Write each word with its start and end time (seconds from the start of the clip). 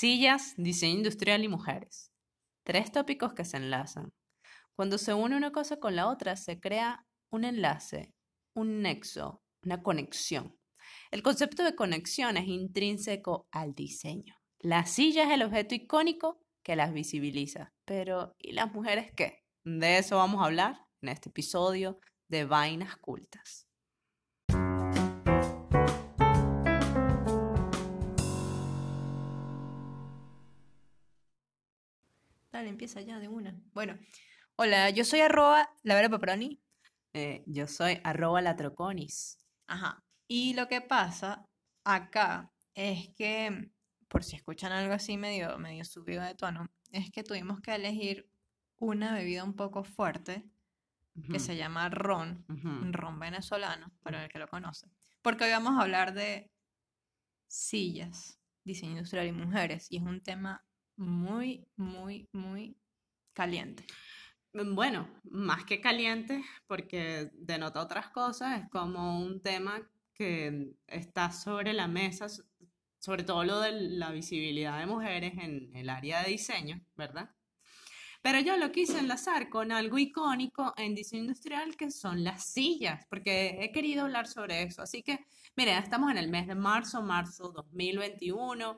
Sillas, 0.00 0.54
diseño 0.56 0.94
industrial 0.94 1.44
y 1.44 1.48
mujeres. 1.48 2.10
Tres 2.64 2.90
tópicos 2.90 3.34
que 3.34 3.44
se 3.44 3.58
enlazan. 3.58 4.14
Cuando 4.74 4.96
se 4.96 5.12
une 5.12 5.36
una 5.36 5.52
cosa 5.52 5.78
con 5.78 5.94
la 5.94 6.08
otra, 6.08 6.36
se 6.36 6.58
crea 6.58 7.06
un 7.30 7.44
enlace, 7.44 8.14
un 8.54 8.80
nexo, 8.80 9.42
una 9.62 9.82
conexión. 9.82 10.56
El 11.10 11.22
concepto 11.22 11.64
de 11.64 11.74
conexión 11.74 12.38
es 12.38 12.48
intrínseco 12.48 13.46
al 13.50 13.74
diseño. 13.74 14.34
La 14.60 14.86
silla 14.86 15.24
es 15.24 15.32
el 15.32 15.42
objeto 15.42 15.74
icónico 15.74 16.40
que 16.62 16.76
las 16.76 16.94
visibiliza. 16.94 17.74
Pero, 17.84 18.34
¿y 18.38 18.52
las 18.52 18.72
mujeres 18.72 19.12
qué? 19.14 19.44
De 19.64 19.98
eso 19.98 20.16
vamos 20.16 20.40
a 20.40 20.46
hablar 20.46 20.80
en 21.02 21.10
este 21.10 21.28
episodio 21.28 22.00
de 22.26 22.46
Vainas 22.46 22.96
Cultas. 22.96 23.69
Empieza 32.68 33.00
ya 33.00 33.18
de 33.18 33.28
una. 33.28 33.58
Bueno, 33.72 33.98
hola, 34.56 34.90
yo 34.90 35.04
soy 35.04 35.20
arroba 35.20 35.70
la 35.82 35.94
Vera 35.94 36.08
Paproni. 36.08 36.60
Eh, 37.14 37.42
yo 37.46 37.66
soy 37.66 38.00
arroba 38.04 38.40
latroconis. 38.40 39.38
Ajá. 39.66 40.04
Y 40.28 40.54
lo 40.54 40.68
que 40.68 40.80
pasa 40.80 41.48
acá 41.84 42.52
es 42.74 43.08
que, 43.16 43.70
por 44.08 44.22
si 44.22 44.36
escuchan 44.36 44.72
algo 44.72 44.94
así 44.94 45.16
medio, 45.16 45.58
medio 45.58 45.84
subido 45.84 46.22
de 46.22 46.34
tono, 46.34 46.70
es 46.92 47.10
que 47.10 47.24
tuvimos 47.24 47.60
que 47.60 47.74
elegir 47.74 48.28
una 48.76 49.14
bebida 49.14 49.44
un 49.44 49.54
poco 49.54 49.84
fuerte 49.84 50.44
que 51.30 51.38
se 51.38 51.56
llama 51.56 51.88
ron, 51.90 52.46
ron 52.92 53.18
venezolano, 53.18 53.92
para 54.02 54.24
el 54.24 54.30
que 54.30 54.38
lo 54.38 54.48
conoce. 54.48 54.86
Porque 55.20 55.44
hoy 55.44 55.50
vamos 55.50 55.78
a 55.78 55.82
hablar 55.82 56.14
de 56.14 56.50
sillas, 57.46 58.38
diseño 58.64 58.92
industrial 58.92 59.26
y 59.26 59.32
mujeres, 59.32 59.86
y 59.90 59.98
es 59.98 60.02
un 60.02 60.22
tema 60.22 60.64
muy, 61.00 61.66
muy, 61.76 62.28
muy 62.32 62.76
caliente. 63.32 63.84
Mm, 64.52 64.74
bueno, 64.74 65.08
más 65.24 65.64
que 65.64 65.80
caliente, 65.80 66.44
porque 66.66 67.30
denota 67.34 67.80
otras 67.80 68.10
cosas, 68.10 68.62
es 68.62 68.68
como 68.70 69.18
un 69.20 69.40
tema 69.40 69.80
que 70.14 70.74
está 70.86 71.32
sobre 71.32 71.72
la 71.72 71.88
mesa, 71.88 72.26
sobre 72.98 73.24
todo 73.24 73.44
lo 73.44 73.60
de 73.60 73.72
la 73.72 74.10
visibilidad 74.10 74.78
de 74.78 74.86
mujeres 74.86 75.32
en 75.38 75.74
el 75.74 75.88
área 75.88 76.22
de 76.22 76.30
diseño, 76.30 76.80
¿verdad? 76.96 77.30
Pero 78.22 78.38
yo 78.40 78.58
lo 78.58 78.70
quise 78.70 78.98
enlazar 78.98 79.48
con 79.48 79.72
algo 79.72 79.96
icónico 79.98 80.74
en 80.76 80.94
diseño 80.94 81.22
industrial, 81.22 81.76
que 81.78 81.90
son 81.90 82.22
las 82.22 82.44
sillas, 82.44 83.06
porque 83.08 83.56
he 83.62 83.72
querido 83.72 84.02
hablar 84.02 84.26
sobre 84.26 84.62
eso. 84.62 84.82
Así 84.82 85.02
que, 85.02 85.20
miren, 85.56 85.78
estamos 85.78 86.10
en 86.10 86.18
el 86.18 86.28
mes 86.28 86.46
de 86.46 86.54
marzo, 86.54 87.00
marzo 87.00 87.50
2021. 87.50 88.76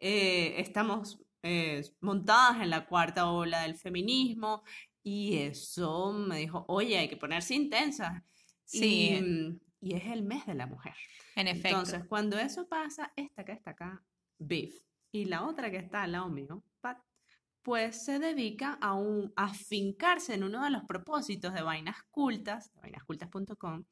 Eh, 0.00 0.54
estamos 0.58 1.20
eh, 1.42 1.82
montadas 2.00 2.62
en 2.62 2.70
la 2.70 2.86
cuarta 2.86 3.30
ola 3.30 3.62
del 3.62 3.74
feminismo 3.74 4.62
y 5.02 5.38
eso 5.38 6.12
me 6.12 6.38
dijo, 6.38 6.64
oye, 6.68 6.98
hay 6.98 7.08
que 7.08 7.16
ponerse 7.16 7.54
intensa. 7.54 8.24
Sí. 8.64 9.58
Y, 9.80 9.88
y, 9.88 9.94
es 9.94 10.06
el 10.06 10.22
mes 10.22 10.46
de 10.46 10.54
la 10.54 10.66
mujer. 10.66 10.94
En 11.34 11.48
efecto. 11.48 11.68
Entonces, 11.68 12.04
cuando 12.08 12.38
eso 12.38 12.68
pasa, 12.68 13.12
esta 13.16 13.44
que 13.44 13.52
está 13.52 13.72
acá, 13.72 14.02
Beef, 14.38 14.74
y 15.10 15.24
la 15.24 15.46
otra 15.46 15.70
que 15.70 15.78
está 15.78 16.04
al 16.04 16.12
lado 16.12 16.28
mío, 16.28 16.62
Pat, 16.80 16.98
pues 17.62 18.04
se 18.04 18.18
dedica 18.18 18.78
a, 18.80 18.94
un, 18.94 19.32
a 19.36 19.52
fincarse 19.52 20.34
en 20.34 20.44
uno 20.44 20.64
de 20.64 20.70
los 20.70 20.84
propósitos 20.84 21.52
de 21.54 21.62
Vainas 21.62 21.96
Cultas, 22.10 22.72
vainascultas.com, 22.74 23.84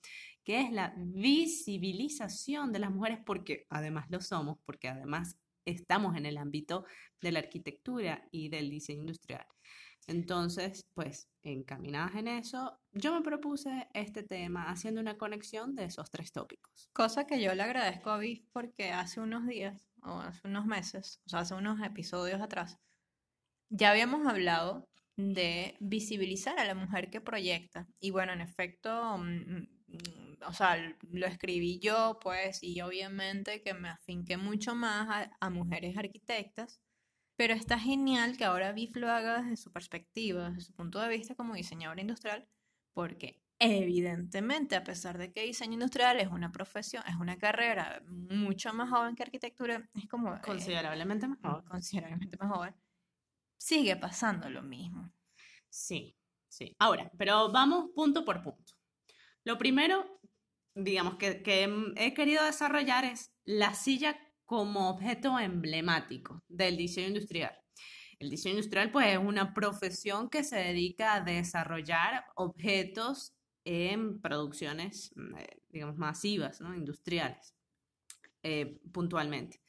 que 0.45 0.61
es 0.61 0.73
la 0.73 0.95
visibilización 0.97 2.73
de 2.73 2.81
las 2.81 2.91
mujeres, 2.91 3.21
porque 3.25 3.67
además 3.69 4.07
lo 4.11 4.21
somos, 4.21 4.59
porque 4.65 4.89
además 4.89 5.39
estamos 5.65 6.17
en 6.17 6.27
el 6.27 6.39
ámbito 6.39 6.85
de 7.21 7.33
la 7.33 7.41
arquitectura 7.41 8.27
y 8.31 8.49
del 8.49 8.71
diseño 8.71 9.01
industrial. 9.01 9.47
Entonces, 10.07 10.87
pues, 10.95 11.29
encaminadas 11.43 12.17
en 12.17 12.29
eso, 12.29 12.81
yo 12.93 13.15
me 13.15 13.23
propuse 13.23 13.89
este 13.95 14.23
tema 14.23 14.71
haciendo 14.71 15.01
una 15.01 15.17
conexión 15.17 15.75
de 15.77 15.85
esos 15.85 16.11
tres 16.11 16.33
tópicos. 16.33 16.91
Cosa 16.93 17.27
que 17.27 17.41
yo 17.41 17.55
le 17.55 17.63
agradezco 17.63 18.11
a 18.11 18.19
Viv 18.19 18.45
porque 18.53 18.91
hace 18.91 19.21
unos 19.21 19.47
días, 19.47 19.87
o 20.03 20.19
hace 20.21 20.49
unos 20.49 20.67
meses, 20.67 21.21
o 21.27 21.29
sea, 21.29 21.41
hace 21.41 21.55
unos 21.55 21.81
episodios 21.83 22.41
atrás, 22.41 22.79
ya 23.69 23.91
habíamos 23.91 24.27
hablado 24.27 24.89
de 25.17 25.77
visibilizar 25.81 26.59
a 26.59 26.65
la 26.65 26.75
mujer 26.75 27.11
que 27.11 27.21
proyecta. 27.21 27.87
Y 28.01 28.11
bueno, 28.11 28.33
en 28.33 28.41
efecto, 28.41 29.19
mm, 29.19 29.23
mm, 29.23 29.69
o 30.47 30.53
sea, 30.53 30.77
lo 31.11 31.27
escribí 31.27 31.79
yo, 31.79 32.19
pues, 32.21 32.63
y 32.63 32.81
obviamente 32.81 33.63
que 33.63 33.75
me 33.75 33.89
afinqué 33.89 34.37
mucho 34.37 34.75
más 34.75 35.29
a, 35.41 35.51
mujeres 35.51 35.97
arquitectas, 35.97 36.81
pero 37.37 37.55
está 37.55 37.79
genial 37.79 38.37
que 38.37 38.45
ahora 38.45 38.73
BIF 38.73 38.97
lo 38.97 39.11
haga 39.11 39.43
desde 39.43 39.57
su 39.57 39.73
perspectiva, 39.73 40.51
desde 40.51 40.63
su 40.63 40.75
punto 40.75 41.01
de 41.01 41.09
vista 41.09 41.35
como 41.35 41.55
diseñadora 41.55 42.01
industrial, 42.01 42.47
porque 42.93 43.43
evidentemente, 43.59 44.77
a 44.77 44.85
pesar 44.85 45.19
de 45.19 45.33
que 45.33 45.43
diseño 45.43 45.75
industrial 45.75 46.19
es 46.21 46.29
una 46.29 46.51
profesión, 46.51 47.03
es 47.07 47.17
una 47.17 47.39
carrera 47.39 48.03
mucho 48.07 48.73
más 48.73 48.91
joven 48.91 49.15
que 49.15 49.23
arquitectura, 49.23 49.89
es 49.95 50.09
como... 50.09 50.35
Eh, 50.35 50.41
considerablemente 50.43 51.29
más 51.29 51.39
joven. 51.43 51.65
Considerablemente 51.67 52.37
más 52.39 52.51
joven. 52.51 52.75
Sigue 53.59 53.97
pasando 53.97 54.49
lo 54.49 54.63
mismo. 54.63 55.13
Sí, 55.69 56.17
sí. 56.49 56.75
Ahora, 56.79 57.11
pero 57.19 57.53
vamos 57.53 57.91
punto 57.95 58.25
por 58.25 58.43
punto. 58.43 58.75
Lo 59.45 59.57
primero, 59.57 60.20
digamos, 60.85 61.17
que, 61.17 61.43
he 61.97 62.15
querido 62.15 62.45
desarrollar 62.45 63.05
es 63.05 63.33
la 63.45 63.75
silla 63.75 64.19
como 64.45 64.91
objeto 64.91 65.39
emblemático 65.39 66.43
del 66.49 66.77
diseño 66.77 67.09
industrial. 67.09 67.57
El 68.19 68.31
diseño 68.31 68.57
industrial, 68.57 68.91
pues, 68.91 69.07
es 69.09 69.19
una 69.19 69.55
profesión 69.55 70.29
que 70.29 70.45
se 70.45 70.57
dedica 70.57 71.15
a 71.15 71.21
desarrollar 71.21 72.25
objetos 72.35 73.35
en 73.65 74.21
producciones, 74.21 75.13
mm, 75.17 75.37
eh, 75.37 75.63
digamos, 75.69 75.97
masivas, 75.97 76.61
¿no? 76.61 76.75
industriales, 76.75 77.55
eh, 78.43 78.79
puntualmente. 78.93 79.63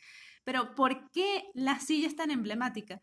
Pero, 0.43 0.75
¿por 0.75 1.11
qué 1.11 1.45
la 1.53 1.79
silla 1.79 2.07
es 2.07 2.15
tan 2.15 2.31
emblemática? 2.31 3.01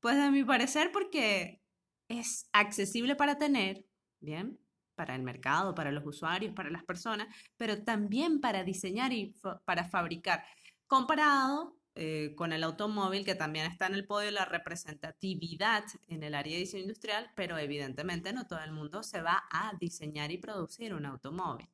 Pues, 0.00 0.16
a 0.16 0.30
mi 0.30 0.44
parecer, 0.44 0.92
porque 0.92 1.62
es 2.08 2.48
accesible 2.52 3.16
para 3.16 3.38
tener, 3.38 3.86
¿bien? 4.20 4.58
Para 4.94 5.14
el 5.14 5.22
mercado, 5.22 5.74
para 5.74 5.92
los 5.92 6.06
usuarios, 6.06 6.54
para 6.54 6.70
las 6.70 6.84
personas, 6.84 7.28
pero 7.56 7.82
también 7.82 8.40
para 8.40 8.64
diseñar 8.64 9.12
y 9.12 9.34
para 9.64 9.84
fabricar, 9.84 10.44
comparado 10.86 11.76
eh, 11.96 12.34
con 12.36 12.52
el 12.52 12.64
automóvil, 12.64 13.24
que 13.24 13.34
también 13.34 13.66
está 13.66 13.86
en 13.86 13.94
el 13.94 14.06
podio 14.06 14.26
de 14.26 14.32
la 14.32 14.44
representatividad 14.44 15.84
en 16.08 16.24
el 16.24 16.34
área 16.34 16.54
de 16.54 16.60
diseño 16.60 16.82
industrial, 16.82 17.30
pero 17.36 17.56
evidentemente 17.56 18.32
no 18.32 18.46
todo 18.46 18.60
el 18.60 18.72
mundo 18.72 19.02
se 19.02 19.22
va 19.22 19.44
a 19.50 19.72
diseñar 19.78 20.32
y 20.32 20.38
producir 20.38 20.92
un 20.92 21.06
automóvil. 21.06 21.68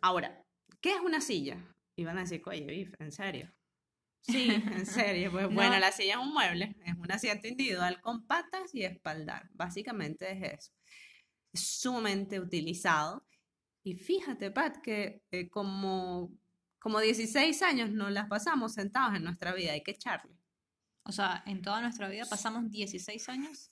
Ahora, 0.00 0.44
¿qué 0.80 0.94
es 0.94 1.00
una 1.00 1.20
silla? 1.20 1.58
Y 1.94 2.04
van 2.04 2.18
a 2.18 2.22
decir, 2.22 2.42
oye, 2.46 2.90
¿en 2.98 3.12
serio? 3.12 3.52
Sí, 4.26 4.50
en 4.72 4.86
serio. 4.86 5.30
Pues 5.30 5.52
bueno, 5.52 5.78
la 5.78 5.92
silla 5.92 6.14
es 6.14 6.18
un 6.18 6.32
mueble, 6.32 6.76
es 6.84 6.94
un 6.94 7.10
asiento 7.10 7.46
individual 7.48 8.00
con 8.00 8.26
patas 8.26 8.74
y 8.74 8.82
espaldar. 8.82 9.48
Básicamente 9.54 10.32
es 10.32 10.58
eso 10.58 10.72
sumamente 11.56 12.40
utilizado. 12.40 13.26
Y 13.82 13.94
fíjate, 13.94 14.50
Pat, 14.50 14.78
que 14.78 15.22
eh, 15.30 15.48
como, 15.48 16.32
como 16.78 17.00
16 17.00 17.62
años 17.62 17.90
nos 17.90 18.10
las 18.10 18.28
pasamos 18.28 18.74
sentados 18.74 19.14
en 19.16 19.24
nuestra 19.24 19.54
vida, 19.54 19.72
hay 19.72 19.82
que 19.82 19.92
echarle. 19.92 20.36
O 21.04 21.12
sea, 21.12 21.42
en 21.46 21.62
toda 21.62 21.80
nuestra 21.80 22.08
vida 22.08 22.24
pasamos 22.28 22.68
16 22.70 23.28
años 23.28 23.70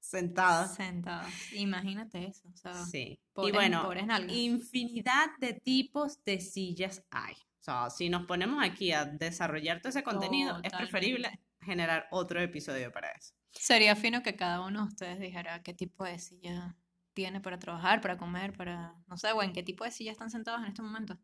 sentadas. 0.00 0.74
Sentadas. 0.76 1.52
Imagínate 1.52 2.26
eso. 2.26 2.48
sí. 2.90 3.20
y 3.36 3.52
bueno, 3.52 3.90
infinidad 4.28 5.30
de 5.38 5.54
tipos 5.54 6.22
de 6.24 6.40
sillas 6.40 7.02
hay. 7.10 7.34
O 7.64 7.70
sea, 7.70 7.88
si 7.88 8.10
nos 8.10 8.26
ponemos 8.26 8.62
aquí 8.62 8.92
a 8.92 9.06
desarrollar 9.06 9.80
todo 9.80 9.88
ese 9.88 10.02
contenido, 10.02 10.60
es 10.62 10.70
preferible 10.70 11.40
generar 11.62 12.06
otro 12.10 12.38
episodio 12.42 12.92
para 12.92 13.10
eso. 13.12 13.32
Sería 13.52 13.96
fino 13.96 14.22
que 14.22 14.36
cada 14.36 14.60
uno 14.60 14.82
de 14.82 14.88
ustedes 14.88 15.18
dijera 15.18 15.62
qué 15.62 15.72
tipo 15.72 16.04
de 16.04 16.18
silla 16.18 16.76
tiene 17.14 17.40
para 17.40 17.58
trabajar, 17.58 18.02
para 18.02 18.18
comer, 18.18 18.52
para, 18.52 18.94
no 19.06 19.16
sé, 19.16 19.32
o 19.32 19.42
en 19.42 19.54
qué 19.54 19.62
tipo 19.62 19.82
de 19.84 19.92
silla 19.92 20.12
están 20.12 20.30
sentados 20.30 20.60
en 20.60 20.66
este 20.66 20.82
momento. 20.82 21.18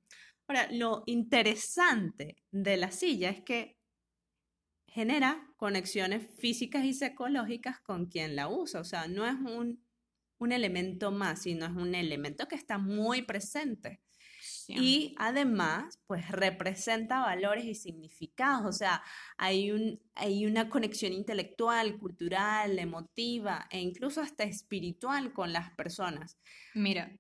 Ahora, 0.47 0.67
lo 0.73 1.03
interesante 1.05 2.37
de 2.51 2.79
la 2.79 2.91
silla 2.91 3.29
es 3.29 3.43
que 3.43 3.77
genera 4.87 5.47
conexiones 5.59 6.27
físicas 6.39 6.87
y 6.87 6.95
psicológicas 6.95 7.81
con 7.81 8.07
quien 8.07 8.35
la 8.35 8.49
usa. 8.49 8.81
O 8.81 8.85
sea, 8.85 9.09
no 9.09 9.27
es 9.27 9.35
un, 9.35 9.85
un 10.39 10.53
elemento 10.53 11.11
más, 11.11 11.43
sino 11.43 11.67
es 11.67 11.73
un 11.73 11.95
elemento 11.95 12.49
que 12.49 12.57
está 12.57 12.79
muy 12.79 13.21
presente. 13.21 14.01
Y 14.79 15.15
además, 15.19 15.99
pues 16.07 16.31
representa 16.31 17.21
valores 17.21 17.65
y 17.65 17.75
significados, 17.75 18.67
o 18.67 18.73
sea, 18.73 19.03
hay, 19.37 19.71
un, 19.71 20.01
hay 20.15 20.47
una 20.47 20.69
conexión 20.69 21.13
intelectual, 21.13 21.99
cultural, 21.99 22.79
emotiva 22.79 23.67
e 23.71 23.81
incluso 23.81 24.21
hasta 24.21 24.45
espiritual 24.45 25.33
con 25.33 25.53
las 25.53 25.71
personas. 25.71 26.39
Mira, 26.75 27.11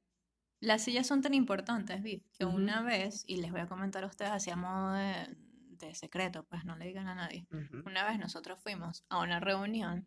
las 0.60 0.84
sillas 0.84 1.06
son 1.06 1.22
tan 1.22 1.34
importantes, 1.34 2.02
Viv, 2.02 2.22
que 2.38 2.44
una 2.44 2.82
vez, 2.82 3.24
y 3.26 3.36
les 3.36 3.50
voy 3.50 3.60
a 3.60 3.68
comentar 3.68 4.04
a 4.04 4.08
ustedes 4.08 4.30
así 4.30 4.50
a 4.50 4.56
modo 4.56 4.92
de 4.92 5.94
secreto, 5.94 6.44
pues 6.44 6.64
no 6.64 6.76
le 6.76 6.86
digan 6.86 7.08
a 7.08 7.14
nadie. 7.14 7.46
Una 7.86 8.06
vez 8.06 8.18
nosotros 8.18 8.58
fuimos 8.62 9.04
a 9.08 9.20
una 9.20 9.40
reunión 9.40 10.06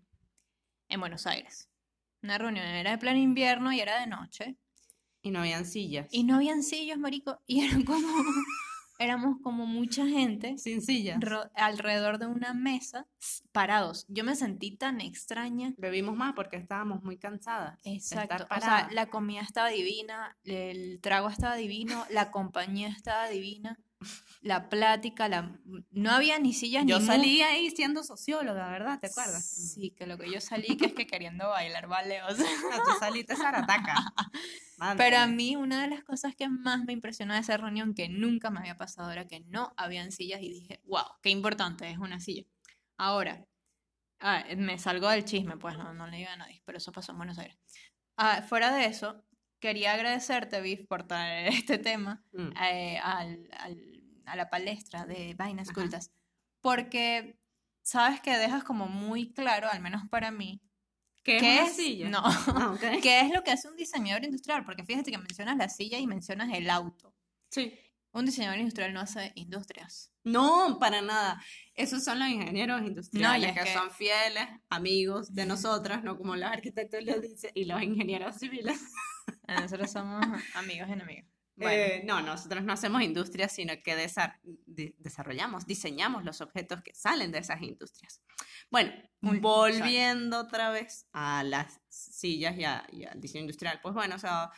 en 0.88 1.00
Buenos 1.00 1.26
Aires. 1.26 1.70
Una 2.22 2.38
reunión 2.38 2.66
era 2.66 2.92
de 2.92 2.98
pleno 2.98 3.18
invierno 3.18 3.74
y 3.74 3.82
era 3.82 4.00
de 4.00 4.08
noche. 4.08 4.58
Y 5.24 5.32
no 5.32 5.40
habían 5.40 5.66
sillas. 5.66 6.08
Y 6.12 6.24
no 6.26 6.36
habían 6.36 6.62
sillos, 6.64 7.00
marico, 7.00 7.40
y 7.48 7.62
eran 7.62 7.84
como, 7.84 8.06
éramos 9.00 9.38
como 9.42 9.66
mucha 9.66 10.06
gente 10.06 10.58
Sin 10.58 10.82
sillas. 10.82 11.20
alrededor 11.56 12.20
de 12.20 12.28
una 12.28 12.54
mesa 12.54 13.08
parados. 13.54 14.06
Yo 14.10 14.24
me 14.26 14.36
sentí 14.36 14.76
tan 14.76 15.00
extraña. 15.00 15.74
Bebimos 15.78 16.16
más 16.18 16.34
porque 16.34 16.58
estábamos 16.58 17.04
muy 17.04 17.18
cansadas. 17.18 17.80
Exacto. 17.86 18.46
O 18.54 18.60
sea, 18.60 18.90
la 18.92 19.06
comida 19.08 19.42
estaba 19.42 19.70
divina, 19.70 20.38
el 20.44 21.00
trago 21.02 21.30
estaba 21.30 21.56
divino, 21.56 22.06
la 22.10 22.30
compañía 22.30 22.90
estaba 22.90 23.30
divina, 23.30 23.80
la 24.42 24.70
plática, 24.70 25.28
la... 25.30 25.60
no 25.92 26.12
había 26.12 26.38
ni 26.40 26.54
sillas 26.54 26.84
Yo 26.86 27.00
ni 27.00 27.06
mu- 27.06 27.12
salí 27.12 27.42
ahí 27.42 27.70
siendo 27.72 28.04
socióloga, 28.04 28.70
¿verdad? 28.70 29.00
¿Te 29.00 29.08
acuerdas? 29.08 29.46
Sí, 29.46 29.92
que 29.92 30.06
lo 30.08 30.18
que 30.18 30.32
yo 30.32 30.42
salí, 30.42 30.76
que 30.78 30.88
es 30.88 30.94
que 30.94 31.08
queriendo 31.08 31.50
bailar 31.50 31.88
ballet, 31.88 32.22
o 32.30 32.36
sea. 32.36 32.46
No, 32.46 32.84
tú 32.84 32.92
saliste 33.00 33.36
zarataca. 33.36 33.96
Pero 34.98 35.18
a 35.18 35.28
mí 35.28 35.56
una 35.56 35.82
de 35.84 35.88
las 35.90 36.04
cosas 36.04 36.36
que 36.36 36.50
más 36.50 36.84
me 36.84 36.94
impresionó 36.94 37.34
de 37.34 37.40
esa 37.40 37.56
reunión, 37.58 37.94
que 37.94 38.10
nunca 38.10 38.50
me 38.50 38.60
había 38.60 38.76
pasado, 38.76 39.12
era 39.12 39.26
que 39.28 39.40
no 39.42 39.74
habían 39.78 40.12
sillas 40.12 40.42
y 40.42 40.50
dije, 40.50 40.82
wow, 40.86 41.06
qué 41.22 41.30
importante 41.30 41.90
es 41.90 41.98
una 41.98 42.20
silla. 42.20 42.44
Ahora, 42.98 43.46
ah, 44.20 44.44
me 44.58 44.78
salgo 44.80 45.08
del 45.10 45.24
chisme, 45.26 45.58
pues 45.58 45.78
no, 45.78 45.94
no 45.94 46.08
le 46.08 46.18
digo 46.18 46.30
a 46.32 46.36
nadie, 46.38 46.62
pero 46.66 46.78
eso 46.80 46.92
pasó 46.92 47.12
en 47.14 47.18
Buenos 47.20 47.38
Aires. 47.40 47.58
Ah, 48.18 48.42
fuera 48.42 48.74
de 48.76 48.86
eso, 48.86 49.24
quería 49.60 49.94
agradecerte, 49.94 50.60
Viv, 50.60 50.86
por 50.88 51.04
traer 51.08 51.48
este 51.54 51.78
tema 51.78 52.22
Mm. 52.34 52.50
eh, 52.62 53.00
al- 53.02 53.48
al- 53.60 53.93
a 54.26 54.36
la 54.36 54.50
palestra 54.50 55.06
de 55.06 55.34
Vainas 55.36 55.70
Ajá. 55.70 55.82
Cultas, 55.82 56.12
porque 56.62 57.38
sabes 57.82 58.22
que 58.22 58.38
dejas 58.38 58.64
como 58.64 58.88
muy 58.88 59.34
claro, 59.34 59.68
al 59.70 59.82
menos 59.82 60.04
para 60.10 60.32
mí, 60.32 60.62
¿Qué 61.24 61.38
es 61.38 61.42
qué 61.42 61.52
una 61.54 61.66
es, 61.68 61.76
silla? 61.76 62.10
no, 62.10 62.22
Ah, 62.26 62.76
qué 63.02 63.22
es 63.22 63.32
lo 63.32 63.44
que 63.44 63.52
hace 63.52 63.70
un 63.70 63.76
diseñador 63.78 64.24
industrial, 64.26 64.66
porque 64.66 64.84
fíjate 64.84 65.12
que 65.12 65.18
mencionas 65.18 65.58
la 65.58 65.70
silla 65.70 65.98
y 66.00 66.08
mencionas 66.08 66.50
el 66.54 66.70
auto. 66.70 67.16
Sí. 67.50 67.74
Un 68.12 68.26
diseñador 68.26 68.60
industrial 68.60 68.94
no 68.94 69.00
hace 69.00 69.32
industrias. 69.36 70.12
No, 70.24 70.78
para 70.80 71.02
nada. 71.02 71.42
Esos 71.74 72.04
son 72.04 72.20
los 72.20 72.28
ingenieros 72.30 72.82
industriales 72.84 73.50
es 73.52 73.58
que, 73.58 73.64
que- 73.64 73.74
son 73.74 73.90
fieles, 73.90 74.48
amigos 74.70 75.34
de 75.34 75.46
nosotras, 75.46 76.04
no 76.04 76.18
como 76.18 76.36
los 76.36 76.50
arquitectos 76.52 77.04
lo 77.04 77.20
dicen, 77.20 77.52
y 77.56 77.66
los 77.66 77.82
ingenieros 77.82 78.36
civiles. 78.38 78.80
Nosotros 79.48 79.92
somos 79.92 80.24
amigos 80.56 80.90
y 80.90 80.92
enemigos. 80.94 81.33
Bueno, 81.56 81.72
Eh, 81.72 82.02
no, 82.06 82.22
nosotros 82.22 82.64
no 82.64 82.74
hacemos 82.74 83.02
industrias, 83.04 83.52
sino 83.52 83.74
que 83.84 83.96
desa- 83.96 84.40
desarrollamos, 84.66 85.68
diseñamos 85.68 86.24
los 86.24 86.42
objetos 86.42 86.82
que 86.82 86.94
salen 86.96 87.32
de 87.32 87.40
esas 87.40 87.62
industrias. 87.62 88.22
Bueno, 88.72 88.92
Muy- 89.22 89.40
volviendo 89.40 90.40
otra 90.40 90.72
vez 90.72 91.06
a 91.14 91.44
las 91.44 91.80
sillas 91.90 92.58
y, 92.58 92.64
a- 92.64 92.88
y 92.92 93.04
al 93.06 93.22
diseño 93.22 93.42
industrial, 93.42 93.80
pues 93.84 93.94
bueno, 93.94 94.16
o 94.16 94.20
sea, 94.20 94.50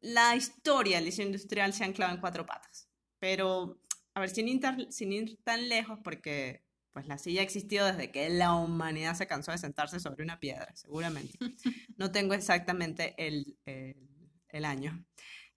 la 0.00 0.34
historia 0.36 0.96
del 0.96 1.04
diseño 1.06 1.28
industrial 1.28 1.72
se 1.72 1.84
ha 1.84 1.86
anclado 1.86 2.14
en 2.14 2.20
cuatro 2.20 2.44
patas, 2.46 2.88
pero 3.18 3.80
a 4.14 4.20
ver, 4.20 4.30
sin 4.30 4.48
ir, 4.48 4.60
tan- 4.60 4.90
sin 4.92 5.12
ir 5.12 5.38
tan 5.44 5.68
lejos, 5.68 5.98
porque 6.02 6.64
pues 6.92 7.06
la 7.06 7.16
silla 7.18 7.42
ha 7.42 7.44
existido 7.44 7.86
desde 7.86 8.10
que 8.10 8.28
la 8.28 8.54
humanidad 8.54 9.14
se 9.14 9.28
cansó 9.28 9.52
de 9.52 9.58
sentarse 9.58 10.00
sobre 10.00 10.24
una 10.24 10.40
piedra, 10.40 10.74
seguramente. 10.74 11.38
No 11.96 12.10
tengo 12.10 12.34
exactamente 12.34 13.14
el, 13.18 13.56
el- 13.66 14.08
el 14.50 14.64
año. 14.64 15.04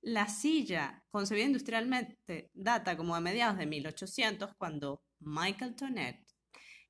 La 0.02 0.28
silla, 0.28 1.04
concebida 1.10 1.46
industrialmente, 1.46 2.50
data 2.54 2.98
como 2.98 3.16
de 3.16 3.22
mediados 3.22 3.58
de 3.58 3.68
1800, 3.68 4.56
cuando 4.56 5.04
Michael 5.20 5.76
Tonet, 5.76 6.26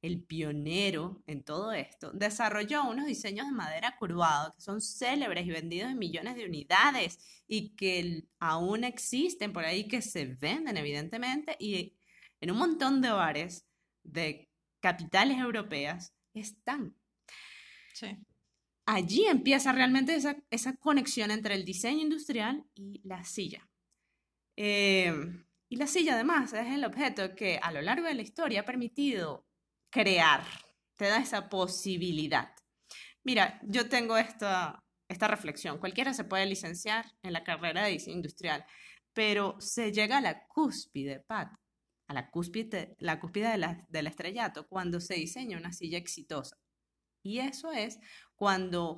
el 0.02 0.24
pionero 0.24 1.22
en 1.28 1.44
todo 1.44 1.74
esto, 1.74 2.12
desarrolló 2.14 2.86
unos 2.86 3.06
diseños 3.06 3.48
de 3.48 3.54
madera 3.54 3.96
curvado 4.00 4.54
que 4.56 4.62
son 4.62 4.82
célebres 4.82 5.46
y 5.46 5.52
vendidos 5.52 5.92
en 5.92 6.00
millones 6.00 6.36
de 6.36 6.46
unidades 6.46 7.20
y 7.48 7.76
que 7.76 8.24
aún 8.40 8.84
existen 8.84 9.52
por 9.54 9.66
ahí, 9.66 9.88
que 9.88 10.02
se 10.02 10.26
venden 10.26 10.78
evidentemente 10.78 11.56
y 11.60 11.98
en 12.40 12.52
un 12.52 12.58
montón 12.58 13.02
de 13.02 13.12
bares 13.12 13.68
de 14.04 14.50
capitales 14.80 15.38
europeas 15.38 16.16
están. 16.34 16.96
sí. 17.94 18.18
Allí 18.86 19.26
empieza 19.26 19.72
realmente 19.72 20.16
esa, 20.16 20.36
esa 20.50 20.76
conexión 20.76 21.32
entre 21.32 21.56
el 21.56 21.66
diseño 21.66 22.02
industrial 22.02 22.66
y 22.74 23.02
la 23.04 23.24
silla. 23.24 23.70
Eh, 24.58 25.14
y 25.70 25.78
la 25.78 25.88
silla 25.88 26.16
además 26.16 26.52
es 26.52 26.68
el 26.68 26.84
objeto 26.84 27.34
que 27.34 27.58
a 27.62 27.72
lo 27.72 27.82
largo 27.82 28.08
de 28.08 28.14
la 28.14 28.22
historia 28.22 28.62
ha 28.62 28.66
permitido 28.66 29.48
crear, 29.90 30.44
te 30.98 31.06
da 31.06 31.20
esa 31.20 31.48
posibilidad. 31.48 32.54
Mira, 33.24 33.60
yo 33.64 33.88
tengo 33.88 34.18
esta, 34.18 34.84
esta 35.08 35.28
reflexión. 35.28 35.78
Cualquiera 35.78 36.14
se 36.14 36.24
puede 36.24 36.46
licenciar 36.46 37.06
en 37.22 37.34
la 37.34 37.44
carrera 37.44 37.84
de 37.84 37.92
diseño 37.92 38.18
industrial, 38.18 38.66
pero 39.14 39.56
se 39.60 39.92
llega 39.92 40.18
a 40.18 40.22
la 40.22 40.46
cúspide, 40.48 41.22
Pat, 41.22 41.54
a 42.08 42.14
la 42.14 42.30
cúspide, 42.30 42.96
la 43.00 43.20
cúspide 43.20 43.58
del 43.90 44.08
estrellato 44.08 44.68
cuando 44.68 45.00
se 45.00 45.16
diseña 45.16 45.58
una 45.58 45.72
silla 45.72 45.98
exitosa. 45.98 46.58
Y 47.24 47.40
eso 47.40 47.72
es 47.72 48.00
cuando 48.42 48.98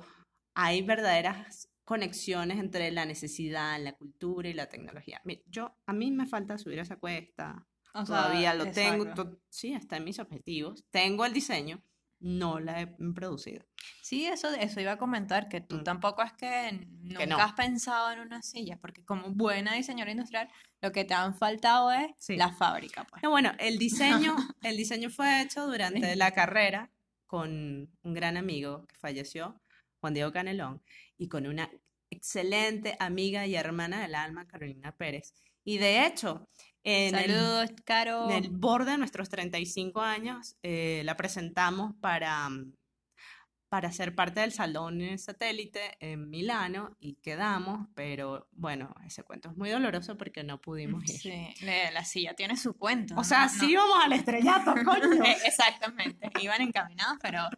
hay 0.54 0.80
verdaderas 0.80 1.68
conexiones 1.84 2.58
entre 2.58 2.90
la 2.90 3.04
necesidad, 3.04 3.78
la 3.78 3.92
cultura 3.92 4.48
y 4.48 4.54
la 4.54 4.70
tecnología. 4.70 5.20
Mira, 5.24 5.42
yo, 5.48 5.76
a 5.84 5.92
mí 5.92 6.10
me 6.10 6.24
falta 6.24 6.56
subir 6.56 6.78
esa 6.78 6.96
cuesta, 6.96 7.66
O 7.92 8.06
sea, 8.06 8.22
todavía 8.22 8.54
lo 8.54 8.70
tengo, 8.70 9.02
exacto. 9.02 9.32
to- 9.32 9.42
sí, 9.50 9.74
está 9.74 9.98
en 9.98 10.04
mis 10.04 10.18
objetivos, 10.18 10.86
tengo 10.90 11.26
el 11.26 11.34
diseño, 11.34 11.82
no 12.20 12.58
la 12.58 12.80
he 12.80 12.86
producido. 13.14 13.66
Sí, 14.00 14.24
eso, 14.24 14.48
eso 14.54 14.80
iba 14.80 14.92
a 14.92 14.96
comentar, 14.96 15.50
que 15.50 15.60
tú 15.60 15.76
Mm. 15.76 15.84
tampoco 15.84 16.22
es 16.22 16.32
que 16.32 16.86
nunca 17.02 17.26
no. 17.26 17.36
has 17.36 17.52
pensado 17.52 18.12
en 18.12 18.20
una 18.20 18.40
silla, 18.40 18.78
porque 18.80 19.04
como 19.04 19.28
buena 19.28 19.74
diseñadora 19.74 20.12
industrial, 20.12 20.48
lo 20.80 20.90
que 20.90 21.04
te 21.04 21.12
han 21.12 21.34
faltado 21.36 21.92
es 21.92 22.06
Sí. 22.18 22.36
la 22.38 22.50
fábrica, 22.50 23.04
pues. 23.10 23.22
No, 23.22 23.28
bueno, 23.28 23.52
el 23.58 23.76
diseño, 23.76 24.36
el 24.62 24.78
diseño 24.78 25.10
fue 25.10 25.42
hecho 25.42 25.66
durante 25.66 26.16
la 26.16 26.30
carrera 26.30 26.90
con 27.26 27.90
un 28.02 28.14
gran 28.14 28.36
amigo 28.36 28.86
que 28.86 28.96
falleció, 28.96 29.60
Juan 30.00 30.14
Diego 30.14 30.32
Canelón, 30.32 30.82
y 31.16 31.28
con 31.28 31.46
una 31.46 31.70
excelente 32.10 32.96
amiga 33.00 33.46
y 33.46 33.54
hermana 33.54 34.02
del 34.02 34.14
alma, 34.14 34.46
Carolina 34.46 34.96
Pérez. 34.96 35.34
Y 35.64 35.78
de 35.78 36.06
hecho, 36.06 36.48
en 36.82 37.14
el, 37.14 37.30
Saludos, 37.30 37.70
Caro. 37.84 38.30
en 38.30 38.44
el 38.44 38.50
borde 38.50 38.92
de 38.92 38.98
nuestros 38.98 39.30
35 39.30 40.00
años, 40.00 40.56
eh, 40.62 41.02
la 41.04 41.16
presentamos 41.16 41.94
para, 42.00 42.48
mm, 42.48 42.74
para 43.74 43.90
ser 43.90 44.14
parte 44.14 44.38
del 44.38 44.52
Salón 44.52 45.00
Satélite 45.18 45.96
en 45.98 46.30
Milano 46.30 46.96
y 47.00 47.16
quedamos, 47.16 47.88
pero 47.96 48.46
bueno, 48.52 48.94
ese 49.04 49.24
cuento 49.24 49.50
es 49.50 49.56
muy 49.56 49.68
doloroso 49.68 50.16
porque 50.16 50.44
no 50.44 50.60
pudimos 50.60 51.02
ir. 51.10 51.18
Sí, 51.18 51.54
la 51.92 52.04
silla 52.04 52.34
tiene 52.34 52.56
su 52.56 52.74
cuento. 52.78 53.16
O 53.16 53.24
sea, 53.24 53.46
no- 53.46 53.48
sí 53.52 53.72
íbamos 53.72 53.98
al 54.04 54.12
estrellato, 54.12 54.72
coño. 54.84 55.24
Eh, 55.24 55.38
Exactamente, 55.44 56.30
iban 56.40 56.62
encaminados, 56.62 57.18
pero, 57.20 57.48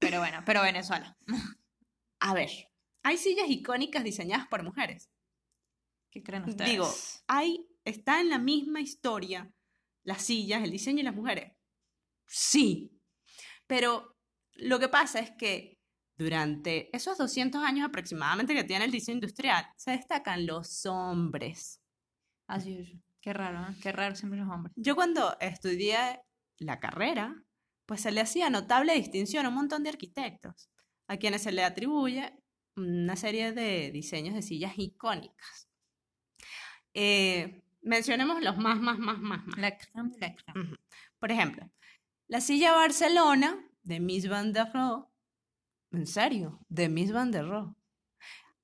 pero 0.00 0.18
bueno, 0.18 0.42
pero 0.44 0.60
Venezuela. 0.62 1.16
A 2.18 2.34
ver, 2.34 2.50
hay 3.04 3.16
sillas 3.16 3.48
icónicas 3.48 4.02
diseñadas 4.02 4.48
por 4.48 4.64
mujeres. 4.64 5.08
¿Qué 6.10 6.20
creen 6.24 6.48
ustedes? 6.48 6.68
Digo, 6.68 6.92
hay, 7.28 7.64
está 7.84 8.20
en 8.20 8.28
la 8.30 8.38
misma 8.38 8.80
historia 8.80 9.52
las 10.02 10.22
sillas, 10.22 10.64
el 10.64 10.72
diseño 10.72 10.98
y 10.98 11.04
las 11.04 11.14
mujeres. 11.14 11.52
Sí, 12.26 12.90
pero 13.68 14.16
lo 14.60 14.78
que 14.78 14.88
pasa 14.88 15.18
es 15.20 15.30
que 15.32 15.78
durante 16.16 16.94
esos 16.94 17.16
200 17.16 17.62
años 17.64 17.88
aproximadamente 17.88 18.54
que 18.54 18.64
tiene 18.64 18.84
el 18.84 18.90
diseño 18.90 19.16
industrial, 19.16 19.66
se 19.76 19.92
destacan 19.92 20.46
los 20.46 20.84
hombres. 20.86 21.80
Así 22.46 22.76
es. 22.76 22.92
Qué 23.22 23.32
raro, 23.32 23.60
¿eh? 23.60 23.74
Qué 23.82 23.92
raro 23.92 24.14
siempre 24.14 24.38
los 24.38 24.48
hombres. 24.48 24.74
Yo 24.76 24.94
cuando 24.94 25.36
estudié 25.40 26.20
la 26.58 26.78
carrera, 26.78 27.42
pues 27.86 28.02
se 28.02 28.12
le 28.12 28.20
hacía 28.20 28.50
notable 28.50 28.94
distinción 28.94 29.46
a 29.46 29.48
un 29.48 29.54
montón 29.54 29.82
de 29.82 29.90
arquitectos, 29.90 30.70
a 31.06 31.16
quienes 31.16 31.42
se 31.42 31.52
le 31.52 31.64
atribuye 31.64 32.32
una 32.76 33.16
serie 33.16 33.52
de 33.52 33.90
diseños 33.90 34.34
de 34.34 34.42
sillas 34.42 34.74
icónicas. 34.76 35.68
Eh, 36.94 37.62
mencionemos 37.82 38.42
los 38.42 38.56
más, 38.58 38.78
más, 38.80 38.98
más, 38.98 39.18
más, 39.18 39.42
más. 39.44 39.58
La 39.58 39.76
creme 39.76 40.10
de 40.10 40.20
la 40.20 40.34
creme. 40.34 40.68
Ujú. 40.68 40.76
Por 41.18 41.32
ejemplo, 41.32 41.70
la 42.28 42.40
silla 42.40 42.72
Barcelona 42.72 43.69
de 43.82 44.00
Miss 44.00 44.28
Van 44.28 44.52
der 44.52 44.70
Rohe, 44.72 45.06
en 45.92 46.06
serio, 46.06 46.60
de 46.68 46.88
Miss 46.88 47.12
Van 47.12 47.30
der 47.30 47.46
Rohe. 47.46 47.74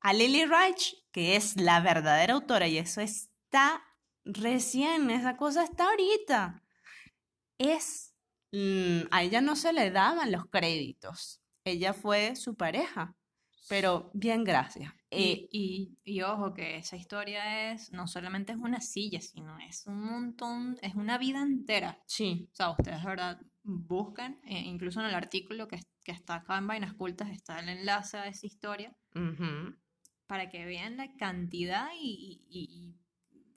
A 0.01 0.13
Lily 0.13 0.45
Reich, 0.47 0.95
que 1.11 1.37
es 1.37 1.57
la 1.61 1.81
verdadera 1.81 2.35
autora, 2.35 2.69
y 2.69 2.79
eso 2.79 3.01
está 3.01 3.83
recién, 4.25 5.11
esa 5.11 5.37
cosa 5.37 5.65
está 5.65 5.89
ahorita. 5.89 6.63
Es, 7.59 8.15
mm, 8.53 9.09
a 9.11 9.23
ella 9.23 9.41
no 9.41 9.57
se 9.57 9.73
le 9.73 9.91
daban 9.91 10.31
los 10.31 10.47
créditos, 10.47 11.41
ella 11.65 11.93
fue 11.95 12.37
su 12.37 12.55
pareja, 12.57 13.17
pero 13.69 14.11
bien, 14.15 14.45
gracias. 14.45 14.93
Eh, 15.11 15.49
Y, 15.51 15.99
y, 16.05 16.17
y 16.19 16.23
ojo 16.23 16.53
que 16.55 16.77
esa 16.77 16.97
historia 16.97 17.73
es, 17.73 17.91
no 17.93 18.07
solamente 18.07 18.53
es 18.53 18.59
una 18.59 18.81
silla, 18.81 19.21
sino 19.21 19.59
es 19.59 19.87
un 19.87 20.05
montón, 20.05 20.77
es 20.83 20.95
una 20.95 21.19
vida 21.19 21.43
entera. 21.43 21.99
sí, 22.07 22.49
O 22.53 22.55
sea, 22.55 22.71
ustedes, 22.71 23.01
de 23.01 23.07
verdad, 23.07 23.41
buscan, 23.67 24.41
eh, 24.45 24.61
incluso 24.61 25.01
en 25.01 25.07
el 25.07 25.15
artículo 25.15 25.67
que, 25.69 25.81
que 26.05 26.13
está 26.13 26.37
acá 26.37 26.57
en 26.59 26.67
Vainas 26.67 26.95
Cultas, 26.95 27.31
está 27.31 27.59
el 27.61 27.69
enlace 27.69 28.17
a 28.17 28.27
esa 28.29 28.47
historia, 28.47 28.97
para 30.27 30.49
que 30.51 30.65
vean 30.65 30.97
la 30.97 31.15
cantidad 31.17 31.89
y, 32.01 32.43
y- 32.49 32.61
y- 32.61 32.95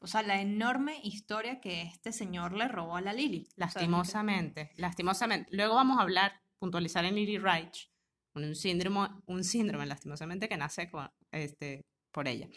o 0.02 0.08
sea, 0.08 0.22
la 0.24 0.40
enorme 0.42 1.00
historia 1.04 1.60
que 1.60 1.82
este 1.82 2.12
señor 2.14 2.54
le 2.54 2.68
robó 2.68 2.96
a 2.96 3.02
la 3.02 3.12
Lily. 3.14 3.44
O 3.44 3.50
sea, 3.50 3.66
Lastimosamente, 3.66 4.72
lastimosamente. 4.78 5.54
Luego 5.56 5.76
vamos 5.76 5.98
a 6.00 6.04
hablar, 6.04 6.42
puntualizar 6.58 7.04
en 7.06 7.16
Lily 7.16 7.38
Reich, 7.38 7.92
un 8.34 8.56
síndrome, 8.56 9.10
un 9.26 9.44
síndrome 9.44 9.86
lastimosamente 9.86 10.48
que 10.48 10.56
nace 10.58 10.90
con, 10.90 11.10
este, 11.32 11.82
por 12.12 12.28
ella. 12.30 12.48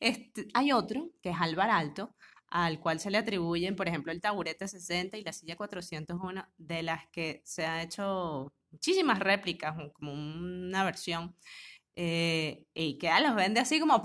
Este, 0.00 0.48
hay 0.54 0.72
otro, 0.72 1.10
que 1.22 1.30
es 1.30 1.36
Álvar 1.40 1.70
Alto, 1.70 2.16
al 2.50 2.80
cual 2.80 3.00
se 3.00 3.10
le 3.10 3.18
atribuyen, 3.18 3.76
por 3.76 3.88
ejemplo, 3.88 4.12
el 4.12 4.20
taburete 4.20 4.68
60 4.68 5.16
y 5.18 5.24
la 5.24 5.32
silla 5.32 5.56
401, 5.56 6.48
de 6.58 6.82
las 6.82 7.06
que 7.08 7.42
se 7.44 7.66
ha 7.66 7.82
hecho 7.82 8.52
muchísimas 8.70 9.18
réplicas, 9.18 9.76
como 9.94 10.12
una 10.12 10.84
versión, 10.84 11.34
eh, 11.96 12.64
y 12.74 12.98
que 12.98 13.10
los 13.22 13.34
vende 13.34 13.60
así 13.60 13.80
como 13.80 14.02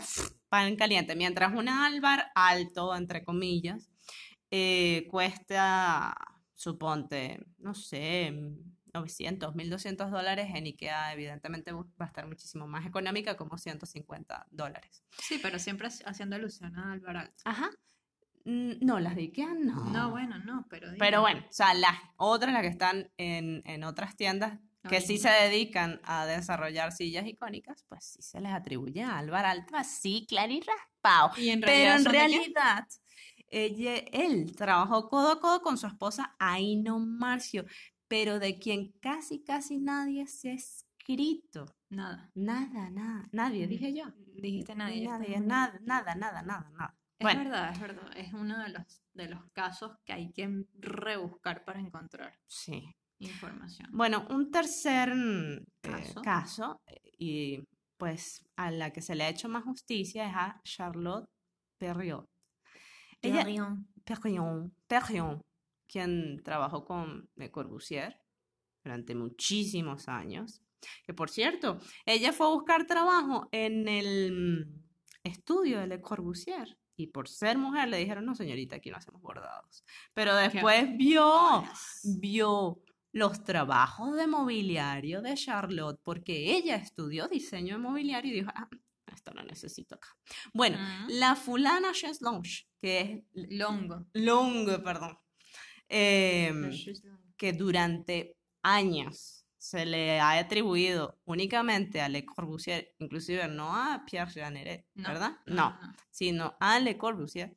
pan 0.50 0.76
caliente, 0.76 1.16
mientras 1.16 1.54
un 1.54 1.70
Álvar 1.70 2.32
Alto, 2.36 2.96
entre 2.96 3.24
comillas, 3.24 3.90
eh, 4.52 5.08
cuesta, 5.10 6.16
suponte, 6.54 7.40
no 7.58 7.74
sé, 7.74 8.32
900, 8.94 9.56
1200 9.56 10.12
dólares 10.12 10.48
en 10.54 10.66
IKEA, 10.66 11.14
evidentemente 11.14 11.72
va 11.72 11.84
a 12.00 12.06
estar 12.06 12.28
muchísimo 12.28 12.68
más 12.68 12.86
económica, 12.86 13.36
como 13.36 13.58
150 13.58 14.46
dólares. 14.52 15.04
Sí, 15.18 15.40
pero 15.42 15.58
siempre 15.58 15.88
haci- 15.88 16.04
haciendo 16.06 16.36
alusión 16.36 16.76
a 16.78 16.92
Álvaro 16.94 17.20
Alto. 17.22 17.42
Ajá. 17.46 17.72
Mm, 18.46 18.72
No, 18.82 19.00
las 19.00 19.16
de 19.16 19.24
IKEA 19.24 19.54
no. 19.54 19.86
No, 19.86 20.12
bueno, 20.12 20.38
no, 20.40 20.66
pero 20.70 20.90
Pero 21.00 21.22
bueno, 21.22 21.42
o 21.42 21.54
sea, 21.54 21.74
las 21.74 21.96
otras, 22.18 22.54
las 22.54 22.62
que 22.62 22.68
están 22.68 23.12
en, 23.18 23.62
en 23.66 23.84
otras 23.84 24.16
tiendas 24.16 24.60
que 24.90 25.00
sí 25.00 25.18
se 25.18 25.30
dedican 25.30 26.02
a 26.04 26.26
desarrollar 26.26 26.92
sillas 26.92 27.26
icónicas, 27.26 27.86
pues 27.88 28.04
sí 28.04 28.22
se 28.22 28.42
les 28.42 28.52
atribuye 28.52 29.02
a 29.02 29.18
Álvaro 29.18 29.48
Alto 29.48 29.78
así, 29.78 30.26
claro 30.28 30.52
y 30.52 30.60
raspado. 30.60 31.32
Y 31.38 31.50
en 31.52 31.62
Pero 31.62 31.94
en 31.94 32.04
realidad, 32.04 32.86
ella, 33.48 33.96
él 34.12 34.54
trabajó 34.56 35.08
codo 35.08 35.32
a 35.32 35.40
codo 35.40 35.62
con 35.62 35.78
su 35.78 35.88
esposa 35.88 36.36
Aino 36.38 37.00
Marcio, 37.00 37.66
pero 38.10 38.40
de 38.40 38.60
quien 38.60 38.92
casi, 39.00 39.42
casi 39.44 39.78
nadie 39.78 40.28
se 40.28 40.50
ha 40.50 40.54
escrito. 40.54 41.78
Nada. 41.90 42.30
Nada, 42.36 42.90
nada, 42.90 43.30
nadie, 43.32 43.68
dije 43.68 43.94
yo. 43.94 44.06
Dijiste 44.36 44.76
nadie. 44.76 45.08
Nadie, 45.08 45.40
nada, 45.40 45.80
nada, 45.84 46.16
nada, 46.16 46.42
nada, 46.42 46.72
nada. 46.78 46.98
Es 47.20 47.26
Bueno, 47.26 47.44
verdad, 47.44 47.72
es 47.74 47.80
verdad. 47.80 48.18
Es 48.18 48.34
uno 48.34 48.62
de 48.62 48.70
los, 48.70 49.02
de 49.14 49.28
los 49.30 49.46
casos 49.52 49.98
que 50.06 50.14
hay 50.14 50.32
que 50.32 50.66
rebuscar 50.80 51.64
para 51.64 51.80
encontrar 51.80 52.38
sí. 52.48 52.84
información. 53.20 53.90
Bueno, 53.94 54.26
un 54.30 54.52
tercer 54.52 55.14
mm, 55.16 55.54
eh, 55.58 55.64
Caso. 55.82 56.22
caso, 56.22 56.82
eh, 56.88 57.02
y 57.18 57.68
pues 57.98 58.46
a 58.56 58.72
la 58.72 58.92
que 58.92 59.02
se 59.02 59.16
le 59.16 59.24
ha 59.24 59.30
hecho 59.30 59.48
más 59.48 59.64
justicia 59.64 60.28
es 60.28 60.36
a 60.36 60.62
Charlotte 60.64 61.30
Perriot. 61.78 62.26
Ella, 63.22 63.44
Perrion. 63.44 63.88
Perrion, 64.04 64.76
Perrion, 64.88 65.42
quien 65.88 66.42
trabajó 66.44 66.84
con 66.84 67.30
Le 67.36 67.52
Corbusier 67.52 68.20
durante 68.84 69.16
muchísimos 69.16 70.10
años. 70.10 70.62
Que 71.06 71.14
por 71.14 71.30
cierto, 71.30 71.80
ella 72.06 72.34
fue 72.34 72.48
a 72.48 72.50
buscar 72.50 72.86
trabajo 72.86 73.48
en 73.52 73.88
el 73.88 74.34
mm, 74.34 74.84
estudio 75.24 75.80
de 75.80 75.88
Le 75.88 76.02
Corbusier. 76.02 76.78
Y 76.96 77.08
por 77.08 77.28
ser 77.28 77.58
mujer 77.58 77.88
le 77.90 77.98
dijeron, 77.98 78.26
no 78.26 78.36
señorita, 78.36 78.76
aquí 78.76 78.92
no 78.92 78.98
hacemos 78.98 79.22
bordados. 79.22 79.84
Pero 80.14 80.36
después 80.36 80.96
vio, 80.98 81.26
bolas. 81.26 82.02
vio 82.20 82.82
los 83.12 83.44
trabajos 83.44 84.16
de 84.16 84.28
mobiliario 84.28 85.22
de 85.22 85.34
Charlotte, 85.36 86.00
porque 86.04 86.56
ella 86.56 86.76
estudió 86.76 87.28
diseño 87.28 87.76
de 87.76 87.80
mobiliario 87.82 88.32
y 88.32 88.36
dijo, 88.40 88.52
ah, 88.56 88.70
esto 89.14 89.32
lo 89.34 89.44
necesito 89.44 89.96
acá. 89.96 90.08
Bueno, 90.54 90.78
Mm. 90.80 91.08
la 91.20 91.36
fulana 91.36 91.92
Chaise 91.94 92.24
Lounge, 92.24 92.68
que 92.82 93.00
es 93.02 93.24
Longo. 93.52 94.06
Longue, 94.14 94.80
perdón, 94.80 95.18
em, 95.88 96.72
que 97.38 97.54
durante 97.54 98.36
años 98.64 99.43
se 99.64 99.86
le 99.86 100.20
ha 100.20 100.32
atribuido 100.38 101.22
únicamente 101.24 102.02
a 102.02 102.10
Le 102.10 102.26
Corbusier, 102.26 102.94
inclusive 103.00 103.48
no 103.48 103.74
a 103.74 104.04
Pierre 104.06 104.30
Jeanneret, 104.30 104.86
No, 104.94 105.08
¿verdad? 105.08 105.32
no, 105.46 105.56
No, 105.56 105.82
no. 105.82 105.94
sino 106.12 106.58
a 106.60 106.80
Le 106.80 106.98
Corbusier. 106.98 107.56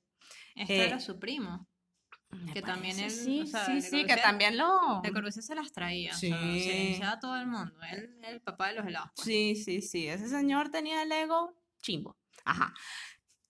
Este 0.55 0.77
Eh, 0.85 0.87
era 0.87 1.01
su 1.01 1.19
primo. 1.19 1.69
Que 2.53 2.63
también 2.63 2.99
él, 3.01 3.11
sí, 3.11 3.41
o 3.43 3.47
sea, 3.47 3.67
sí, 3.67 3.81
sí, 3.83 4.05
que 4.07 4.17
también 4.19 4.57
lo... 4.57 5.01
Le 5.03 5.13
Corbusier 5.13 5.43
se 5.43 5.55
las 5.57 5.73
traía. 5.73 6.13
O 6.13 6.17
sea, 6.17 6.39
se 6.39 6.61
Sí. 6.61 6.69
le 6.69 6.85
iniciaba 6.85 7.13
a 7.15 7.19
todo 7.21 7.37
el 7.39 7.47
mundo. 7.49 7.75
Él 7.91 8.17
es 8.23 8.29
el 8.29 8.41
papá 8.41 8.69
de 8.69 8.75
los 8.75 8.87
helados. 8.87 9.11
pues. 9.17 9.27
Sí, 9.27 9.57
sí, 9.57 9.83
sí, 9.83 10.07
ese 10.07 10.29
señor 10.29 10.69
tenía 10.69 11.03
el 11.03 11.11
ego 11.11 11.57
chimbo. 11.83 12.17
Ajá. 12.45 12.73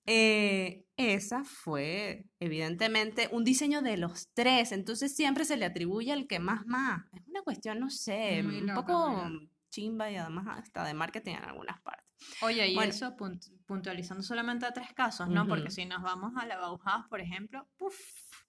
Eh, 0.07 0.85
esa 0.97 1.45
fue, 1.45 2.25
evidentemente, 2.41 3.29
un 3.33 3.45
diseño 3.45 3.83
de 3.83 3.97
los 3.97 4.29
tres, 4.35 4.73
entonces 4.73 5.15
siempre 5.15 5.45
se 5.45 5.57
le 5.57 5.67
atribuye 5.67 6.13
al 6.13 6.27
que 6.27 6.39
más 6.39 6.65
más. 6.67 7.05
Es 7.13 7.27
una 7.27 7.43
cuestión, 7.43 7.81
no 7.81 7.91
sé, 7.91 8.43
Muy 8.43 8.59
un 8.61 8.67
loca, 8.69 8.81
poco 8.87 9.31
chimba 9.71 10.11
y 10.11 10.17
además 10.17 10.47
hasta 10.59 10.85
de 10.85 10.95
marketing 10.95 11.35
en 11.35 11.45
algunas 11.45 11.81
partes. 11.83 12.07
Oye, 12.41 12.67
y 12.69 12.75
Bueno. 12.75 12.91
eso 12.91 13.15
punt- 13.17 13.53
puntualizando 13.67 14.23
solamente 14.23 14.65
a 14.65 14.73
tres 14.73 14.95
casos, 14.95 15.29
¿no? 15.29 15.47
Porque 15.47 15.71
si 15.71 15.85
nos 15.85 16.03
vamos 16.03 16.33
a 16.37 16.47
la 16.47 16.57
Bauhaus, 16.57 17.07
por 17.11 17.21
ejemplo, 17.21 17.69
¡puf! 17.77 17.95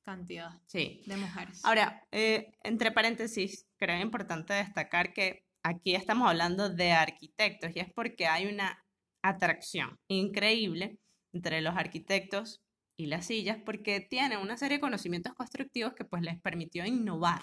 cantidad 0.04 0.52
Sí. 0.68 1.02
de 1.06 1.18
mujeres. 1.18 1.66
Ahora, 1.66 2.02
eh, 2.12 2.54
entre 2.64 2.92
paréntesis, 2.94 3.68
creo 3.78 4.00
importante 4.00 4.54
destacar 4.54 5.12
que 5.12 5.44
aquí 5.64 5.96
estamos 5.96 6.30
hablando 6.30 6.70
de 6.70 6.94
arquitectos 6.94 7.72
y 7.76 7.80
es 7.82 7.92
porque 7.94 8.26
hay 8.28 8.46
una 8.46 8.82
atracción 9.22 10.00
increíble 10.08 10.98
entre 11.38 11.62
los 11.62 11.76
arquitectos 11.78 12.62
y 12.98 13.06
las 13.06 13.28
sillas 13.28 13.58
porque 13.64 14.02
tienen 14.02 14.40
una 14.40 14.58
serie 14.58 14.78
de 14.78 14.82
conocimientos 14.82 15.34
constructivos 15.34 15.94
que 15.94 16.04
pues 16.04 16.24
les 16.24 16.40
permitió 16.42 16.86
innovar. 16.86 17.42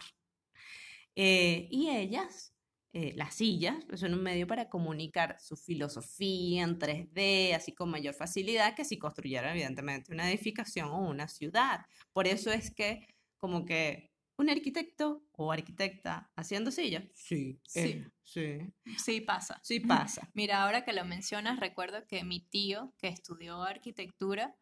Eh, 1.17 1.69
y 1.71 1.91
ellas, 1.91 2.55
eh, 2.93 3.13
las 3.17 3.35
sillas, 3.35 3.77
pues, 3.89 4.01
son 4.01 4.15
un 4.15 4.23
medio 4.23 4.47
para 4.47 4.69
comunicar 4.69 5.37
su 5.41 5.57
filosofía 5.57 6.65
en 6.65 6.79
3D, 6.79 7.55
así 7.55 7.73
con 7.73 7.91
mayor 7.91 8.15
facilidad 8.15 8.75
que 8.75 8.85
si 8.85 8.99
construyeran 8.99 9.53
evidentemente 9.53 10.13
una 10.13 10.29
edificación 10.29 10.89
o 10.91 11.09
una 11.09 11.29
ciudad. 11.29 11.87
Por 12.13 12.27
eso 12.27 12.51
es 12.51 12.75
que 12.75 13.07
como 13.39 13.65
que 13.65 14.11
un 14.37 14.51
arquitecto 14.51 15.25
o 15.33 15.53
arquitecta 15.53 16.31
haciendo 16.37 16.71
sillas, 16.71 17.05
sí, 17.15 17.61
Sí. 17.67 17.81
eh, 17.81 18.11
sí, 18.23 18.59
Sí 18.99 19.21
pasa. 19.21 19.61
sí 19.63 19.81
pasa. 19.81 20.29
Mira, 20.35 20.63
ahora 20.65 20.85
que 20.85 20.93
lo 20.93 21.05
mencionas, 21.05 21.61
recuerdo 21.61 22.07
que 22.07 22.25
mi 22.25 22.41
tío, 22.49 22.95
que 22.99 23.09
estudió 23.09 23.63
arquitectura, 23.63 24.57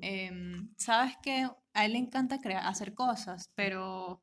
em, 0.00 0.72
sabes 0.76 1.16
que 1.22 1.48
a 1.74 1.84
él 1.84 1.92
le 1.92 1.98
encanta 1.98 2.40
crear, 2.40 2.66
hacer 2.66 2.94
cosas, 2.94 3.50
pero 3.54 4.22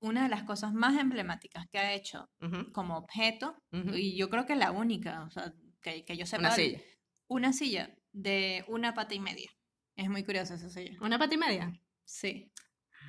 una 0.00 0.24
de 0.24 0.28
las 0.28 0.42
cosas 0.44 0.72
más 0.74 0.98
emblemáticas 1.00 1.66
que 1.70 1.78
ha 1.78 1.92
hecho 1.94 2.28
como 2.72 2.96
objeto, 2.96 3.56
y 3.94 4.16
yo 4.16 4.28
creo 4.30 4.46
que 4.46 4.56
la 4.56 4.70
única, 4.72 5.22
o 5.24 5.30
sea, 5.30 5.54
que, 5.80 6.04
que 6.04 6.16
yo 6.16 6.26
sepa, 6.26 6.40
Una 6.42 6.50
silla. 6.52 6.80
una 7.28 7.52
silla 7.52 7.96
de 8.12 8.64
una 8.68 8.94
pata 8.94 9.14
y 9.14 9.20
media. 9.20 9.50
Es 9.96 10.08
muy 10.08 10.24
curiosa 10.24 10.54
esa 10.54 10.70
silla. 10.70 10.96
¿Una 11.00 11.18
pata 11.18 11.34
y 11.34 11.38
media? 11.38 11.72
Sí. 12.04 12.50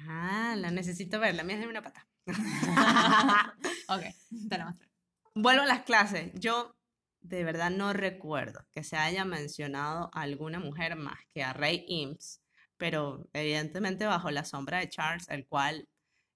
Ah, 0.07 0.55
la 0.57 0.71
necesito 0.71 1.19
ver, 1.19 1.35
la 1.35 1.43
mía 1.43 1.55
es 1.55 1.61
de 1.61 1.67
una 1.67 1.81
pata. 1.81 2.07
Ok, 3.89 4.01
te 4.49 4.57
la 4.57 4.65
muestro. 4.65 4.89
Vuelvo 5.35 5.63
a 5.63 5.65
las 5.65 5.81
clases. 5.83 6.31
Yo 6.35 6.75
de 7.21 7.43
verdad 7.43 7.69
no 7.69 7.93
recuerdo 7.93 8.65
que 8.71 8.83
se 8.83 8.95
haya 8.97 9.25
mencionado 9.25 10.09
a 10.13 10.21
alguna 10.21 10.59
mujer 10.59 10.95
más 10.95 11.19
que 11.33 11.43
a 11.43 11.53
Ray 11.53 11.85
Eames, 11.87 12.41
pero 12.77 13.27
evidentemente 13.33 14.05
bajo 14.05 14.31
la 14.31 14.45
sombra 14.45 14.79
de 14.79 14.89
Charles, 14.89 15.27
el 15.29 15.45
cual 15.47 15.87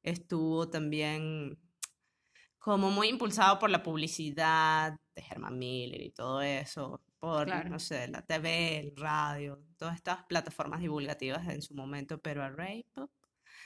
estuvo 0.04 0.70
también 0.70 1.58
como 2.60 2.92
muy 2.92 3.08
impulsado 3.08 3.60
por 3.60 3.70
la 3.70 3.82
publicidad 3.84 5.00
de 5.16 5.24
Herman 5.30 5.58
Miller 5.58 6.02
y 6.02 6.12
todo 6.12 6.42
eso, 6.42 7.02
por, 7.20 7.46
Claro. 7.46 7.70
no 7.70 7.80
sé, 7.80 8.08
la 8.10 8.22
TV, 8.22 8.80
el 8.80 8.96
radio, 8.98 9.60
todas 9.78 9.96
estas 9.96 10.26
plataformas 10.26 10.82
divulgativas 10.82 11.48
en 11.48 11.62
su 11.62 11.74
momento, 11.76 12.20
pero 12.22 12.44
a 12.44 12.50
Ray, 12.50 12.84
pop. 12.94 13.10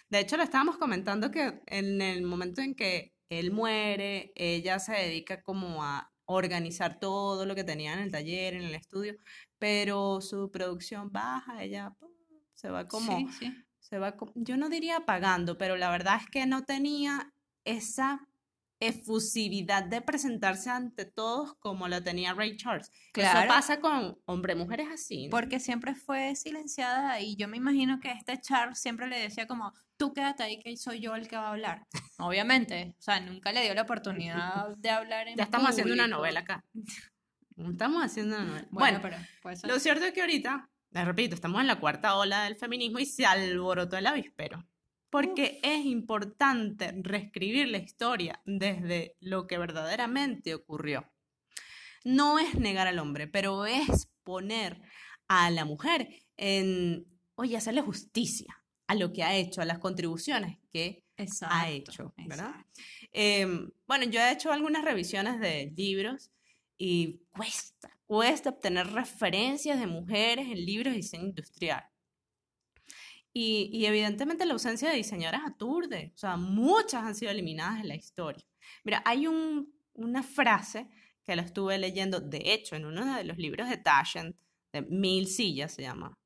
De 0.10 0.19
hecho, 0.19 0.38
lo 0.38 0.43
estábamos 0.43 0.77
comentando 0.77 1.31
que 1.31 1.62
en 1.67 2.01
el 2.01 2.24
momento 2.24 2.62
en 2.62 2.75
que 2.75 3.13
él 3.29 3.51
muere, 3.51 4.31
ella 4.36 4.79
se 4.79 4.93
dedica 4.93 5.41
como 5.41 5.83
a 5.83 6.10
organizar 6.25 7.00
todo 7.00 7.45
lo 7.45 7.55
que 7.55 7.63
tenía 7.63 7.93
en 7.93 8.00
el 8.00 8.12
taller, 8.12 8.53
en 8.53 8.63
el 8.63 8.75
estudio, 8.75 9.15
pero 9.60 10.21
su 10.21 10.50
producción 10.51 11.12
baja, 11.12 11.63
ella 11.63 11.93
se 12.53 12.69
va 12.69 12.88
como 12.88 13.17
Sí, 13.17 13.27
sí. 13.39 13.65
se 13.79 14.00
va, 14.00 14.15
yo 14.36 14.57
no 14.57 14.69
diría 14.69 14.98
apagando, 14.98 15.57
pero 15.57 15.75
la 15.77 15.89
verdad 15.91 16.17
es 16.21 16.27
que 16.29 16.45
no 16.45 16.63
tenía 16.63 17.33
esa 17.65 18.27
efusividad 18.81 19.83
de 19.83 20.01
presentarse 20.01 20.69
ante 20.69 21.05
todos 21.05 21.53
como 21.59 21.88
lo 21.88 22.03
tenía 22.03 22.33
Ray 22.33 22.57
Charles. 22.57 22.88
Eso 22.89 23.11
Claro. 23.13 23.47
pasa 23.47 23.79
con 23.79 24.17
hombres, 24.25 24.57
mujeres 24.57 24.88
así. 24.93 25.27
¿no? 25.27 25.31
Porque 25.31 25.59
siempre 25.59 25.95
fue 25.95 26.35
silenciada 26.35 27.19
y 27.21 27.35
yo 27.38 27.47
me 27.47 27.57
imagino 27.57 28.00
que 28.01 28.11
este 28.11 28.39
Charles 28.41 28.79
siempre 28.79 29.07
le 29.07 29.19
decía 29.19 29.47
como, 29.47 29.71
tú 29.97 30.13
quédate 30.13 30.43
ahí 30.43 30.59
que 30.59 30.75
soy 30.77 31.00
yo 31.00 31.15
el 31.15 31.27
que 31.27 31.38
va 31.38 31.47
a 31.47 31.51
hablar. 31.51 31.88
Obviamente, 32.17 32.95
o 33.00 33.01
sea, 33.01 33.19
nunca 33.19 33.51
le 33.53 33.61
dio 33.63 33.73
la 33.73 33.83
oportunidad 33.83 34.75
de 34.77 34.89
hablar 34.89 35.27
en 35.27 35.38
ya 35.38 35.43
estamos 35.43 35.69
haciendo 35.69 35.93
una 35.93 36.07
novela 36.07 36.41
acá. 36.41 36.65
Estamos 37.57 38.03
haciendo 38.03 38.35
una 38.38 38.45
novela. 38.45 38.67
Bueno, 38.71 39.00
Bueno, 39.00 39.17
pero 39.43 39.67
lo 39.73 39.79
cierto 39.79 40.05
es 40.05 40.13
que 40.13 40.21
ahorita, 40.21 40.69
les 40.91 41.05
repito, 41.05 41.35
estamos 41.35 41.61
en 41.61 41.67
la 41.67 41.79
cuarta 41.79 42.15
ola 42.15 42.43
del 42.45 42.55
feminismo 42.55 42.97
y 43.00 43.05
se 43.05 43.25
alborotó 43.25 43.97
el 43.97 44.07
avispero. 44.07 44.65
Porque 45.12 45.60
es 45.62 45.86
importante 45.86 46.91
reescribir 47.01 47.68
la 47.68 47.77
historia 47.77 48.41
desde 48.46 49.18
lo 49.20 49.46
que 49.46 49.60
verdaderamente 49.60 50.56
ocurrió. 50.56 51.12
No 52.03 52.39
es 52.39 52.56
negar 52.56 52.88
al 52.88 52.98
hombre, 52.98 53.27
pero 53.27 53.65
es 53.65 54.08
poner 54.24 54.82
a 55.27 55.51
la 55.51 55.65
mujer 55.65 56.08
en, 56.38 57.06
oye, 57.36 57.58
hacerle 57.58 57.82
justicia 57.82 58.58
a 58.88 58.96
lo 58.96 59.13
que 59.13 59.24
ha 59.24 59.36
hecho, 59.36 59.62
a 59.62 59.65
las 59.65 59.80
contribuciones 59.80 60.58
que 60.72 61.06
ha 61.18 61.24
Exacto, 61.24 61.68
hecho, 61.68 62.13
¿verdad? 62.27 62.56
Em, 63.12 63.70
bueno, 63.88 64.06
yo 64.06 64.20
he 64.20 64.32
hecho 64.32 64.51
algunas 64.51 64.84
revisiones 64.84 65.39
de 65.39 65.72
libros 65.75 66.32
y 66.77 67.22
cuesta, 67.30 67.98
cuesta 68.06 68.50
obtener 68.50 68.88
referencias 68.88 69.80
de 69.80 69.88
mujeres 69.88 70.48
en 70.48 70.65
libros 70.65 70.94
de 70.94 70.98
diseño 70.98 71.25
industrial. 71.25 71.86
Y, 73.35 73.85
evidentemente 73.85 74.45
la 74.45 74.53
ausencia 74.53 74.89
de 74.89 74.97
diseñadoras 74.97 75.43
aturde, 75.45 76.11
o 76.15 76.17
sea, 76.17 76.35
muchas 76.38 77.03
han 77.05 77.15
sido 77.15 77.31
eliminadas 77.31 77.79
en 77.81 77.88
la 77.88 77.95
historia. 77.95 78.43
Mira, 78.83 79.01
hay 79.05 79.27
un- 79.27 79.73
una 79.93 80.21
frase 80.23 80.88
que 81.23 81.35
la 81.35 81.43
estuve 81.43 81.77
leyendo, 81.77 82.19
de 82.19 82.41
hecho, 82.53 82.75
en 82.75 82.85
uno 82.85 83.15
de 83.15 83.23
los 83.23 83.38
libros 83.38 83.69
de 83.69 83.77
Taschen, 83.77 84.35
de 84.73 84.81
Mil 84.83 85.27
Sillas 85.27 85.73
se 85.73 85.81
llama, 85.83 86.17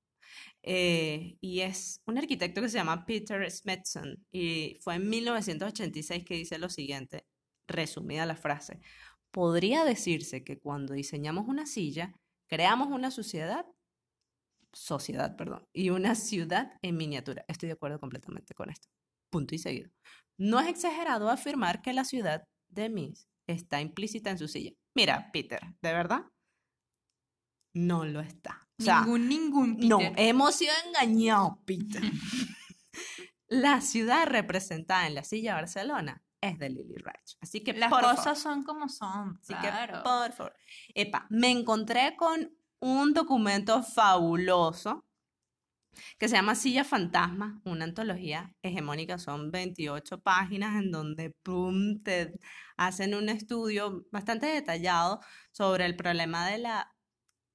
eh, 0.63 1.37
y 1.41 1.61
es 1.61 2.01
un 2.07 2.17
arquitecto 2.17 2.61
que 2.61 2.69
se 2.69 2.77
llama 2.77 3.05
Peter 3.05 3.49
Smithson 3.51 4.25
y 4.31 4.77
fue 4.81 4.95
en 4.95 5.09
1986 5.09 6.25
que 6.25 6.35
dice 6.35 6.57
lo 6.59 6.69
siguiente, 6.69 7.25
resumida 7.67 8.25
la 8.25 8.35
frase, 8.37 8.81
podría 9.31 9.85
decirse 9.85 10.43
que 10.43 10.59
cuando 10.59 10.93
diseñamos 10.93 11.47
una 11.47 11.65
silla, 11.67 12.13
creamos 12.47 12.89
una 12.89 13.11
sociedad, 13.11 13.65
sociedad, 14.75 15.37
perdón, 15.37 15.67
y 15.73 15.89
una 15.89 16.15
ciudad 16.15 16.73
en 16.81 16.97
miniatura. 16.97 17.45
Estoy 17.47 17.67
de 17.67 17.73
acuerdo 17.73 17.99
completamente 17.99 18.53
con 18.53 18.69
esto. 18.69 18.89
Punto 19.31 19.55
y 19.55 19.57
seguido. 19.57 19.89
No 20.37 20.59
es 20.59 20.67
exagerado 20.67 21.29
afirmar 21.29 21.81
que 21.81 21.93
la 21.93 22.03
ciudad 22.03 22.43
de 22.67 22.89
Miss 22.89 23.29
está 23.47 23.79
implícita 23.79 24.29
en 24.29 24.37
su 24.37 24.49
silla. 24.49 24.71
Mira, 24.93 25.31
Peter, 25.31 25.61
¿de 25.81 25.93
verdad? 25.93 26.25
No 27.73 28.03
lo 28.05 28.19
está. 28.19 28.67
O 28.77 28.83
sea, 28.83 29.01
ningún, 29.01 29.29
ningún 29.29 29.77
no, 29.87 29.99
hemos 30.17 30.55
sido 30.55 30.73
engañados, 30.85 31.53
Peter. 31.65 32.01
La 33.47 33.79
ciudad 33.79 34.25
representada 34.25 35.07
en 35.07 35.15
la 35.15 35.23
silla 35.23 35.51
de 35.51 35.61
Barcelona 35.61 36.23
es 36.41 36.57
de 36.59 36.69
Lily 36.69 36.95
Reich. 36.97 37.37
Así 37.39 37.63
que, 37.63 37.73
Las 37.73 37.89
por 37.89 38.01
favor, 38.01 38.15
cosas 38.17 38.39
son 38.39 38.63
como 38.63 38.89
son, 38.89 39.39
así 39.41 39.53
que, 39.53 39.69
claro. 39.69 40.03
por 40.03 40.33
favor. 40.33 40.55
Epa, 40.93 41.27
me 41.29 41.51
encontré 41.51 42.15
con 42.17 42.51
un 42.85 43.13
documento 43.15 43.81
fabuloso 43.81 45.03
que 46.19 46.27
se 46.27 46.35
llama 46.35 46.53
Silla 46.53 46.83
Fantasma, 46.83 47.59
una 47.65 47.85
antología 47.85 48.53
hegemónica. 48.61 49.17
Son 49.17 49.49
28 49.49 50.19
páginas 50.21 50.75
en 50.83 50.91
donde 50.91 51.31
pum, 51.31 52.03
te 52.03 52.33
hacen 52.77 53.15
un 53.15 53.29
estudio 53.29 54.05
bastante 54.11 54.45
detallado 54.45 55.19
sobre 55.51 55.85
el 55.85 55.95
problema 55.95 56.47
de 56.47 56.59
la 56.59 56.95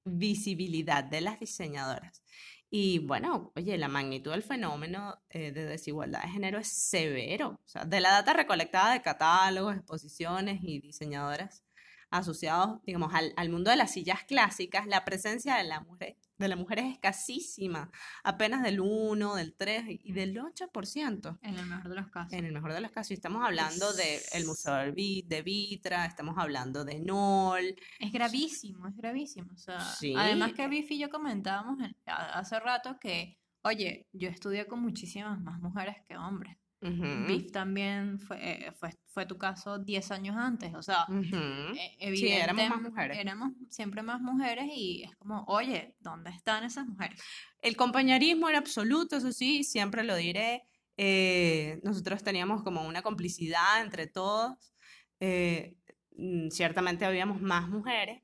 visibilidad 0.03 1.03
de 1.05 1.21
las 1.21 1.39
diseñadoras. 1.39 2.23
Y 2.69 2.99
bueno, 2.99 3.53
oye, 3.55 3.77
la 3.77 3.87
magnitud 3.87 4.31
del 4.31 4.43
fenómeno 4.43 5.21
eh, 5.29 5.51
de 5.53 5.65
desigualdad 5.65 6.23
de 6.23 6.29
género 6.29 6.59
es 6.59 6.67
severo. 6.67 7.59
O 7.63 7.67
sea, 7.67 7.85
de 7.85 8.01
la 8.01 8.11
data 8.11 8.33
recolectada 8.33 8.93
de 8.93 9.01
catálogos, 9.01 9.75
exposiciones 9.77 10.59
y 10.61 10.81
diseñadoras 10.81 11.63
asociados, 12.11 12.81
digamos, 12.83 13.13
al, 13.13 13.33
al 13.37 13.49
mundo 13.49 13.71
de 13.71 13.77
las 13.77 13.91
sillas 13.93 14.23
clásicas, 14.25 14.85
la 14.85 15.03
presencia 15.05 15.55
de 15.55 15.63
la 15.63 15.79
mujer, 15.79 16.17
de 16.37 16.47
la 16.47 16.55
mujer 16.55 16.79
es 16.79 16.93
escasísima, 16.93 17.89
apenas 18.23 18.63
del 18.63 18.79
1, 18.81 19.35
del 19.35 19.53
3 19.55 19.85
y 19.87 20.11
del 20.11 20.35
8%. 20.37 21.39
En 21.41 21.57
el 21.57 21.65
mejor 21.67 21.89
de 21.89 21.95
los 21.95 22.09
casos. 22.09 22.33
En 22.33 22.45
el 22.45 22.51
mejor 22.51 22.73
de 22.73 22.81
los 22.81 22.91
casos, 22.91 23.11
y 23.11 23.13
estamos 23.13 23.45
hablando 23.45 23.93
del 23.93 24.45
Museo 24.45 24.73
del 24.75 24.91
Vi- 24.91 25.23
de 25.27 25.41
Vitra, 25.41 26.05
estamos 26.05 26.35
hablando 26.37 26.83
de 26.83 26.99
Nol, 26.99 27.75
Es 27.99 28.11
gravísimo, 28.11 28.87
es 28.87 28.95
gravísimo. 28.97 29.51
O 29.53 29.57
sea, 29.57 29.79
Sí. 29.81 30.13
además 30.17 30.53
que 30.53 30.67
Biff 30.67 30.89
y 30.91 30.99
yo 30.99 31.09
comentábamos 31.09 31.77
hace 32.05 32.59
rato 32.59 32.97
que, 32.99 33.37
oye, 33.63 34.07
yo 34.11 34.27
estudié 34.29 34.67
con 34.67 34.81
muchísimas 34.81 35.39
más 35.39 35.59
mujeres 35.61 35.97
que 36.07 36.17
hombres. 36.17 36.57
Biff 36.81 37.51
también 37.51 38.19
fue, 38.19 38.73
fue, 38.79 38.89
fue 39.07 39.25
tu 39.25 39.37
caso 39.37 39.77
10 39.77 40.09
años 40.11 40.35
antes. 40.35 40.73
O 40.73 40.81
sea, 40.81 41.05
ujú. 41.07 41.35
eh, 41.77 42.15
Sí, 42.15 42.29
éramos 42.29 42.69
más 42.69 42.81
mujeres. 42.81 43.17
éramos 43.19 43.51
siempre 43.69 44.01
más 44.01 44.19
mujeres 44.21 44.65
y 44.73 45.03
es 45.03 45.15
como, 45.17 45.43
oye, 45.47 45.95
¿dónde 45.99 46.31
están 46.31 46.63
esas 46.63 46.87
mujeres? 46.87 47.21
El 47.61 47.75
compañerismo 47.77 48.49
era 48.49 48.57
absoluto, 48.57 49.17
eso 49.17 49.31
sí, 49.31 49.63
siempre 49.63 50.03
lo 50.03 50.15
diré. 50.15 50.63
Eh, 50.97 51.79
nosotros 51.83 52.23
teníamos 52.23 52.63
como 52.63 52.85
una 52.87 53.01
complicidad 53.01 53.81
entre 53.81 54.07
todos. 54.07 54.73
Eh, 55.19 55.75
mm, 56.17 56.49
ciertamente 56.49 57.05
habíamos 57.05 57.41
más 57.41 57.69
mujeres. 57.69 58.23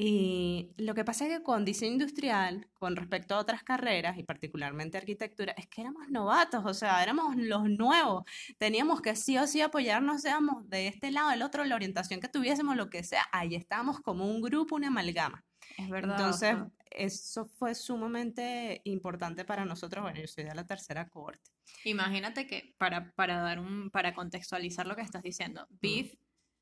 Y 0.00 0.70
lo 0.76 0.94
que 0.94 1.04
pasa 1.04 1.26
es 1.26 1.36
que 1.36 1.42
con 1.42 1.64
diseño 1.64 1.94
industrial, 1.94 2.68
con 2.74 2.94
respecto 2.94 3.34
a 3.34 3.38
otras 3.38 3.64
carreras, 3.64 4.16
y 4.16 4.22
particularmente 4.22 4.96
arquitectura, 4.96 5.52
es 5.56 5.66
que 5.66 5.80
éramos 5.80 6.08
novatos, 6.08 6.64
o 6.64 6.72
sea, 6.72 7.02
éramos 7.02 7.34
los 7.34 7.68
nuevos. 7.68 8.22
Teníamos 8.58 9.02
que 9.02 9.16
sí 9.16 9.36
o 9.38 9.46
sí 9.48 9.60
apoyarnos, 9.60 10.22
seamos 10.22 10.70
de 10.70 10.86
este 10.86 11.10
lado, 11.10 11.30
del 11.30 11.42
otro, 11.42 11.64
la 11.64 11.74
orientación 11.74 12.20
que 12.20 12.28
tuviésemos, 12.28 12.76
lo 12.76 12.88
que 12.90 13.02
sea. 13.02 13.24
Ahí 13.32 13.56
estábamos 13.56 13.98
como 13.98 14.30
un 14.30 14.40
grupo, 14.40 14.76
una 14.76 14.86
amalgama. 14.86 15.44
Es 15.76 15.90
verdad. 15.90 16.12
o 16.12 16.18
Entonces, 16.18 16.50
sea, 16.50 16.70
eso 16.92 17.46
fue 17.46 17.74
sumamente 17.74 18.80
importante 18.84 19.44
para 19.44 19.64
nosotros. 19.64 20.04
Bueno, 20.04 20.20
yo 20.20 20.28
soy 20.28 20.44
de 20.44 20.54
la 20.54 20.64
tercera 20.64 21.08
cohorte. 21.08 21.50
imagínate 21.84 22.46
que 22.46 22.72
para, 22.78 23.10
para 23.16 23.38
dar 23.38 23.58
un, 23.58 23.90
para 23.90 24.14
contextualizar 24.14 24.86
lo 24.86 24.94
que 24.94 25.02
estás 25.02 25.24
diciendo, 25.24 25.66
Biff, 25.80 26.14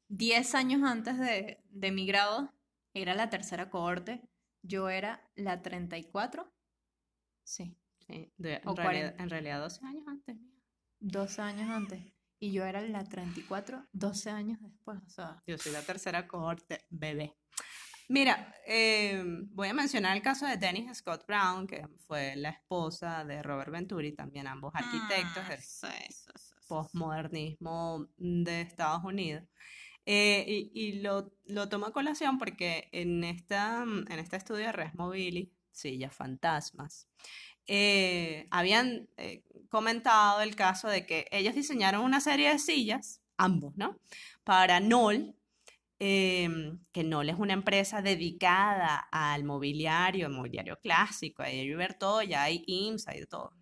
10 0.08 0.54
años 0.54 0.82
antes 0.84 1.18
de, 1.18 1.60
de 1.68 1.90
mi 1.90 2.06
grado, 2.06 2.50
era 3.02 3.14
la 3.14 3.28
tercera 3.30 3.68
cohorte, 3.70 4.22
yo 4.62 4.88
era 4.88 5.22
la 5.34 5.62
34, 5.62 6.52
sí, 7.44 7.76
Sí, 8.06 8.32
de- 8.36 8.60
O 8.64 8.70
en, 8.70 8.76
realidad, 8.76 9.10
40. 9.16 9.22
en 9.24 9.30
realidad 9.30 9.60
12 9.60 9.84
años 9.84 10.04
antes. 10.06 10.36
mía. 10.36 10.52
12 11.00 11.42
años 11.42 11.68
antes, 11.70 12.04
y 12.38 12.52
yo 12.52 12.64
era 12.64 12.80
la 12.80 13.02
34, 13.04 13.84
12 13.92 14.30
años 14.30 14.58
después, 14.60 14.98
o 15.04 15.10
sea, 15.10 15.42
Yo 15.46 15.58
soy 15.58 15.72
la 15.72 15.82
tercera 15.82 16.26
cohorte, 16.28 16.86
bebé. 16.88 17.36
Mira, 18.08 18.54
eh, 18.64 19.20
voy 19.50 19.68
a 19.68 19.74
mencionar 19.74 20.16
el 20.16 20.22
caso 20.22 20.46
de 20.46 20.56
Dennis 20.56 20.98
Scott 20.98 21.26
Brown, 21.26 21.66
que 21.66 21.84
fue 22.06 22.36
la 22.36 22.50
esposa 22.50 23.24
de 23.24 23.42
Robert 23.42 23.72
Venturi, 23.72 24.12
también 24.14 24.46
ambos 24.46 24.72
arquitectos 24.74 25.42
ah, 25.44 25.48
del 25.48 25.60
sí, 25.60 25.86
de 28.16 28.60
Estados 28.60 29.02
Unidos. 29.04 29.42
Eh, 30.08 30.70
y 30.72 31.00
lo, 31.00 31.32
lo 31.46 31.68
tomo 31.68 31.86
a 31.86 31.92
colación 31.92 32.38
porque 32.38 32.88
en, 32.92 33.24
esta, 33.24 33.82
en 33.82 34.18
este 34.18 34.36
estudio 34.36 34.66
de 34.66 34.72
Res 34.72 34.94
Mobili, 34.94 35.52
Sillas 35.72 36.14
Fantasmas, 36.14 37.08
eh, 37.66 38.46
habían 38.50 39.08
eh, 39.16 39.42
comentado 39.68 40.40
el 40.40 40.54
caso 40.54 40.88
de 40.88 41.04
que 41.04 41.26
ellos 41.32 41.56
diseñaron 41.56 42.04
una 42.04 42.20
serie 42.20 42.50
de 42.50 42.60
sillas, 42.60 43.20
ambos, 43.36 43.76
¿no? 43.76 43.98
Para 44.44 44.78
Knoll, 44.78 45.34
em, 45.98 46.78
que 46.92 47.02
Knoll 47.02 47.30
es 47.30 47.38
una 47.38 47.54
empresa 47.54 48.00
dedicada 48.02 49.08
al 49.10 49.42
mobiliario, 49.44 50.30
mobiliario 50.30 50.78
clásico, 50.78 51.42
hay 51.42 51.74
Bertoya, 51.74 52.44
hay 52.44 52.62
IMSS, 52.66 53.08
hay 53.08 53.20
de 53.20 53.26
todo. 53.26 53.52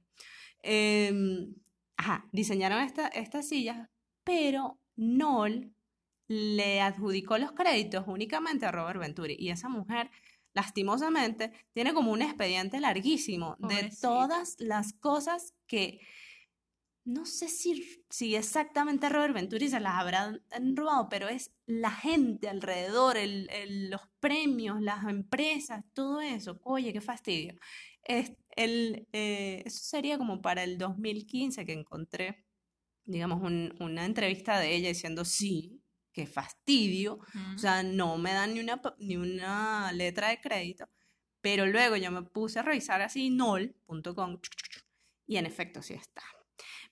Em, 0.63 1.55
ajá, 1.97 2.29
diseñaron 2.33 2.81
esta, 2.83 3.09
estas 3.09 3.49
sillas, 3.49 3.89
pero 4.25 4.79
Knoll 4.97 5.74
le 6.29 6.81
adjudicó 6.81 7.39
los 7.39 7.53
créditos 7.53 8.05
únicamente 8.07 8.67
a 8.67 8.73
Robert 8.73 9.01
Venturi 9.01 9.37
y 9.39 9.51
esa 9.51 9.69
mujer 9.69 10.11
lastimosamente 10.55 11.53
tiene 11.73 11.93
como 11.93 12.13
un 12.13 12.23
expediente 12.23 12.81
larguísimo 12.81 13.57
de 13.59 13.91
todas 14.01 14.57
las 14.59 14.93
cosas 14.95 15.53
que 15.67 16.01
no 17.07 17.27
sé 17.27 17.49
si, 17.49 17.85
si 18.09 18.35
exactamente 18.35 19.11
Robert 19.11 19.35
Venturi 19.35 19.69
se 19.69 19.79
las 19.79 19.95
habrá 19.97 20.41
robado, 20.75 21.09
pero 21.11 21.29
es 21.29 21.53
la 21.67 21.91
gente 21.91 22.49
alrededor, 22.49 23.19
el- 23.19 23.51
el- 23.51 23.91
los 23.91 24.01
premios, 24.21 24.81
las 24.81 25.05
empresas, 25.05 25.85
todo 25.93 26.23
eso. 26.23 26.59
Oye, 26.65 26.95
qué 26.95 27.03
fastidio. 27.03 27.57
Es, 28.05 28.33
el, 28.57 29.07
eh, 29.13 29.63
eso 29.67 29.81
sería 29.85 30.17
como 30.17 30.41
para 30.41 30.63
el 30.65 30.79
2015 30.79 31.67
que 31.67 31.73
encontré 31.75 32.45
digamos, 33.07 33.43
un- 33.43 33.75
una 33.81 34.07
entrevista 34.07 34.59
de 34.59 34.75
ella 34.75 34.89
diciendo, 34.89 35.27
sí, 35.27 35.83
qué 36.15 36.27
fastidio, 36.27 37.19
o 37.55 37.59
sea, 37.59 37.83
no 37.83 38.17
me 38.19 38.33
dan 38.33 38.55
ni 38.55 38.61
una, 38.61 38.81
ni 38.99 39.17
una 39.17 39.93
letra 39.93 40.29
de 40.29 40.41
crédito, 40.41 40.89
pero 41.41 41.67
luego 41.67 41.97
yo 41.97 42.11
me 42.13 42.23
puse 42.23 42.61
a 42.61 42.63
revisar 42.63 43.03
así 43.03 43.31
nol.com 43.31 44.39
y 45.27 45.37
en 45.37 45.45
efecto 45.45 45.83
sí 45.83 45.95
está. 45.95 46.23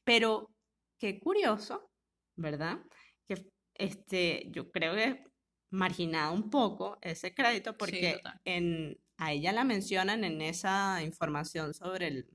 Pero 0.02 0.50
qué 0.98 1.20
curioso, 1.20 1.92
¿verdad? 2.36 2.80
Que 3.28 3.48
este, 3.74 4.48
yo 4.50 4.72
creo 4.72 4.94
que 4.94 5.24
marginado 5.70 6.34
un 6.34 6.50
poco 6.50 6.98
ese 7.00 7.32
crédito 7.32 7.78
porque 7.78 8.20
en, 8.44 8.98
a 9.18 9.32
ella 9.32 9.52
la 9.52 9.62
mencionan 9.62 10.24
en 10.24 10.42
esa 10.42 11.00
información 11.02 11.74
sobre, 11.74 12.08
el, 12.08 12.28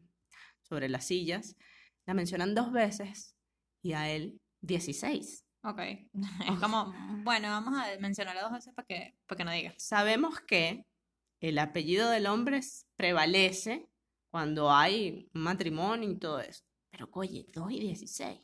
sobre 0.62 0.88
las 0.88 1.06
sillas, 1.06 1.58
la 2.06 2.14
mencionan 2.14 2.56
dos 2.56 2.72
veces 2.72 3.36
y 3.82 3.92
a 3.92 4.10
él 4.10 4.40
16. 4.62 5.47
Ok. 5.70 5.80
Es 6.54 6.60
como, 6.60 6.94
bueno, 7.24 7.50
vamos 7.50 7.74
a 7.78 8.00
mencionarla 8.00 8.42
dos 8.44 8.52
veces 8.54 8.74
para 8.74 8.86
que, 8.86 9.18
para 9.28 9.38
que 9.38 9.44
no 9.44 9.52
digas. 9.52 9.76
Sabemos 9.78 10.40
que 10.42 10.86
el 11.42 11.60
apellido 11.60 12.10
del 12.10 12.28
hombre 12.28 12.62
prevalece 12.96 13.90
cuando 14.32 14.72
hay 14.72 15.30
un 15.34 15.42
matrimonio 15.42 16.10
y 16.10 16.18
todo 16.18 16.40
eso. 16.40 16.64
Pero, 16.90 17.10
oye, 17.14 17.46
2 17.54 17.72
y 17.72 17.80
16. 17.82 18.40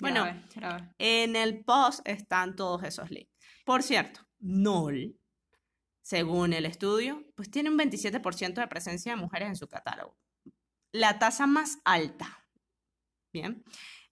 Bueno, 0.00 0.24
Grave, 0.24 0.42
grave. 0.54 0.94
en 0.98 1.36
el 1.36 1.64
post 1.64 2.00
están 2.06 2.56
todos 2.56 2.82
esos 2.84 3.10
links. 3.10 3.32
Por 3.64 3.82
cierto, 3.82 4.20
NOL, 4.38 5.18
según 6.02 6.52
el 6.52 6.66
estudio, 6.66 7.24
pues 7.34 7.50
tiene 7.50 7.70
un 7.70 7.78
27% 7.78 8.54
de 8.54 8.68
presencia 8.68 9.12
de 9.12 9.20
mujeres 9.20 9.48
en 9.48 9.56
su 9.56 9.68
catálogo. 9.68 10.16
La 10.92 11.18
tasa 11.18 11.46
más 11.46 11.78
alta. 11.84 12.46
Bien. 13.32 13.64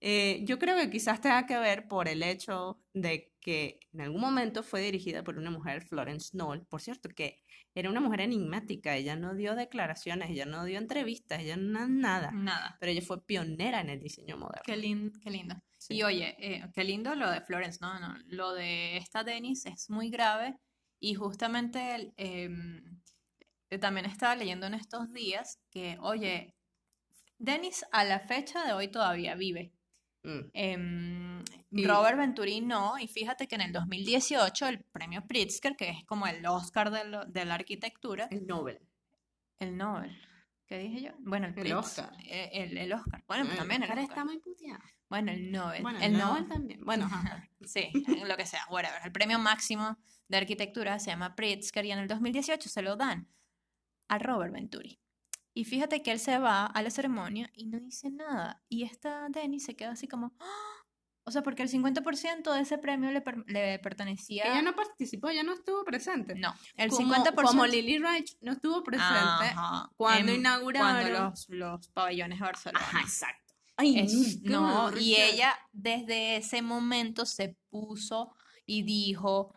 Eh, 0.04 0.40
yo 0.44 0.58
creo 0.58 0.76
que 0.76 0.90
quizás 0.90 1.20
tenga 1.20 1.46
que 1.46 1.56
ver 1.58 1.86
por 1.86 2.08
el 2.08 2.24
hecho 2.24 2.82
de 2.92 3.32
que 3.40 3.78
en 3.92 4.00
algún 4.00 4.20
momento 4.20 4.64
fue 4.64 4.80
dirigida 4.82 5.22
por 5.22 5.38
una 5.38 5.50
mujer, 5.52 5.84
Florence 5.86 6.30
Knoll, 6.32 6.66
por 6.66 6.80
cierto, 6.80 7.08
que 7.08 7.44
era 7.72 7.88
una 7.88 8.00
mujer 8.00 8.22
enigmática, 8.22 8.96
ella 8.96 9.14
no 9.14 9.36
dio 9.36 9.54
declaraciones, 9.54 10.30
ella 10.30 10.44
no 10.44 10.64
dio 10.64 10.78
entrevistas, 10.78 11.38
ella 11.40 11.56
no 11.56 11.86
nada, 11.86 12.32
Nada. 12.32 12.76
pero 12.80 12.90
ella 12.90 13.00
fue 13.02 13.24
pionera 13.24 13.80
en 13.80 13.90
el 13.90 14.00
diseño 14.00 14.36
moderno. 14.36 14.62
Qué, 14.64 14.76
lin- 14.76 15.12
qué 15.22 15.30
lindo. 15.30 15.54
Sí. 15.78 15.94
Y 15.94 16.02
oye, 16.02 16.34
eh, 16.40 16.64
qué 16.74 16.82
lindo 16.82 17.14
lo 17.14 17.30
de 17.30 17.40
Florence, 17.40 17.78
no, 17.80 18.00
no, 18.00 18.16
lo 18.26 18.54
de 18.54 18.96
esta 18.96 19.22
Dennis 19.22 19.66
es 19.66 19.88
muy 19.88 20.10
grave 20.10 20.56
y 20.98 21.14
justamente 21.14 22.12
em, 22.16 23.00
eh, 23.70 23.78
también 23.78 24.06
estaba 24.06 24.34
leyendo 24.34 24.66
en 24.66 24.74
estos 24.74 25.12
días 25.12 25.60
que, 25.70 25.96
oye, 26.00 26.56
Dennis 27.38 27.84
a 27.92 28.02
la 28.04 28.18
fecha 28.18 28.64
de 28.66 28.72
hoy 28.72 28.88
todavía 28.88 29.36
vive. 29.36 29.72
Mm. 30.24 30.40
Em, 30.52 31.44
Y- 31.70 31.86
Robert 31.86 32.16
Venturi 32.18 32.60
no, 32.60 32.98
y 32.98 33.08
fíjate 33.08 33.48
que 33.48 33.54
en 33.56 33.62
el 33.62 33.72
2018 33.72 34.66
el 34.68 34.84
premio 34.84 35.26
Pritzker, 35.26 35.74
que 35.76 35.88
es 35.90 36.04
como 36.04 36.26
el 36.26 36.44
Oscar 36.46 36.90
de, 36.90 37.04
lo- 37.04 37.24
de 37.24 37.44
la 37.44 37.54
arquitectura, 37.54 38.28
El 38.30 38.46
Nobel. 38.46 38.78
el 39.58 39.76
Nobel, 39.76 40.16
¿qué 40.66 40.78
dije 40.78 41.02
yo? 41.02 41.10
Bueno, 41.20 41.46
el, 41.48 41.54
El 41.58 41.64
Pritz- 41.64 41.78
Oscar. 41.78 42.12
eh, 42.24 42.50
El, 42.52 42.78
el 42.78 42.92
Oscar, 42.92 43.24
bueno, 43.26 43.44
pues 43.44 43.56
Mm, 43.56 43.58
también 43.58 43.82
el 43.82 43.88
Oscar 43.90 44.04
está 44.04 44.24
muy 44.24 44.38
puteado. 44.38 44.80
Bueno, 45.08 45.32
el 45.32 45.50
Nobel, 45.50 45.82
Bueno, 45.82 45.98
el 45.98 46.04
el 46.04 46.12
Nobel 46.12 46.26
Nobel 46.42 46.48
también. 46.48 46.84
Bueno. 46.84 47.10
Sí, 47.64 47.90
lo 48.26 48.36
que 48.36 48.46
sea, 48.46 48.64
whatever. 48.70 49.00
El 49.04 49.12
premio 49.12 49.38
máximo 49.38 49.98
de 50.28 50.36
arquitectura 50.38 50.98
se 50.98 51.10
llama 51.10 51.34
Pritzker 51.34 51.84
y 51.84 51.90
en 51.92 51.98
el 51.98 52.08
2018 52.08 52.68
se 52.68 52.80
lo 52.82 52.96
dan 52.96 53.28
a 54.08 54.18
Robert 54.18 54.52
Venturi. 54.54 54.98
Y 55.54 55.64
fíjate 55.64 56.02
que 56.02 56.12
él 56.12 56.18
se 56.18 56.38
va 56.38 56.66
a 56.66 56.82
la 56.82 56.90
ceremonia 56.90 57.50
y 57.54 57.66
no 57.66 57.78
dice 57.80 58.10
nada. 58.10 58.62
Y 58.68 58.84
esta 58.84 59.28
Denny 59.28 59.60
se 59.60 59.74
queda 59.76 59.92
así 59.92 60.08
como... 60.08 60.32
"Ah". 60.40 60.46
O 61.24 61.30
sea, 61.30 61.42
porque 61.44 61.62
el 61.62 61.68
50% 61.70 62.52
de 62.52 62.60
ese 62.62 62.78
premio 62.78 63.12
le, 63.12 63.20
per- 63.20 63.44
le 63.46 63.78
pertenecía... 63.78 64.42
Ella 64.44 64.62
no 64.62 64.74
participó, 64.74 65.28
ella 65.28 65.44
no 65.44 65.52
estuvo 65.54 65.84
presente. 65.84 66.34
No, 66.34 66.52
el 66.76 66.90
como, 66.90 67.14
50%... 67.14 67.34
como 67.46 67.64
Lily 67.66 67.98
Reich 67.98 68.36
no 68.40 68.52
estuvo 68.52 68.82
presente 68.82 69.06
Ajá, 69.12 69.88
cuando 69.96 70.32
en- 70.32 70.40
inauguraron. 70.40 71.02
Cuando 71.12 71.30
los, 71.30 71.48
los 71.48 71.88
pabellones 71.90 72.40
de 72.40 72.44
Barcelona. 72.44 72.84
Ajá, 72.84 73.00
exacto. 73.02 73.54
Ay, 73.76 74.00
Es- 74.00 74.42
no, 74.42 74.86
horror, 74.86 75.00
y 75.00 75.14
ella 75.14 75.54
desde 75.70 76.36
ese 76.38 76.60
momento 76.60 77.24
se 77.24 77.56
puso 77.70 78.34
y 78.66 78.82
dijo, 78.82 79.54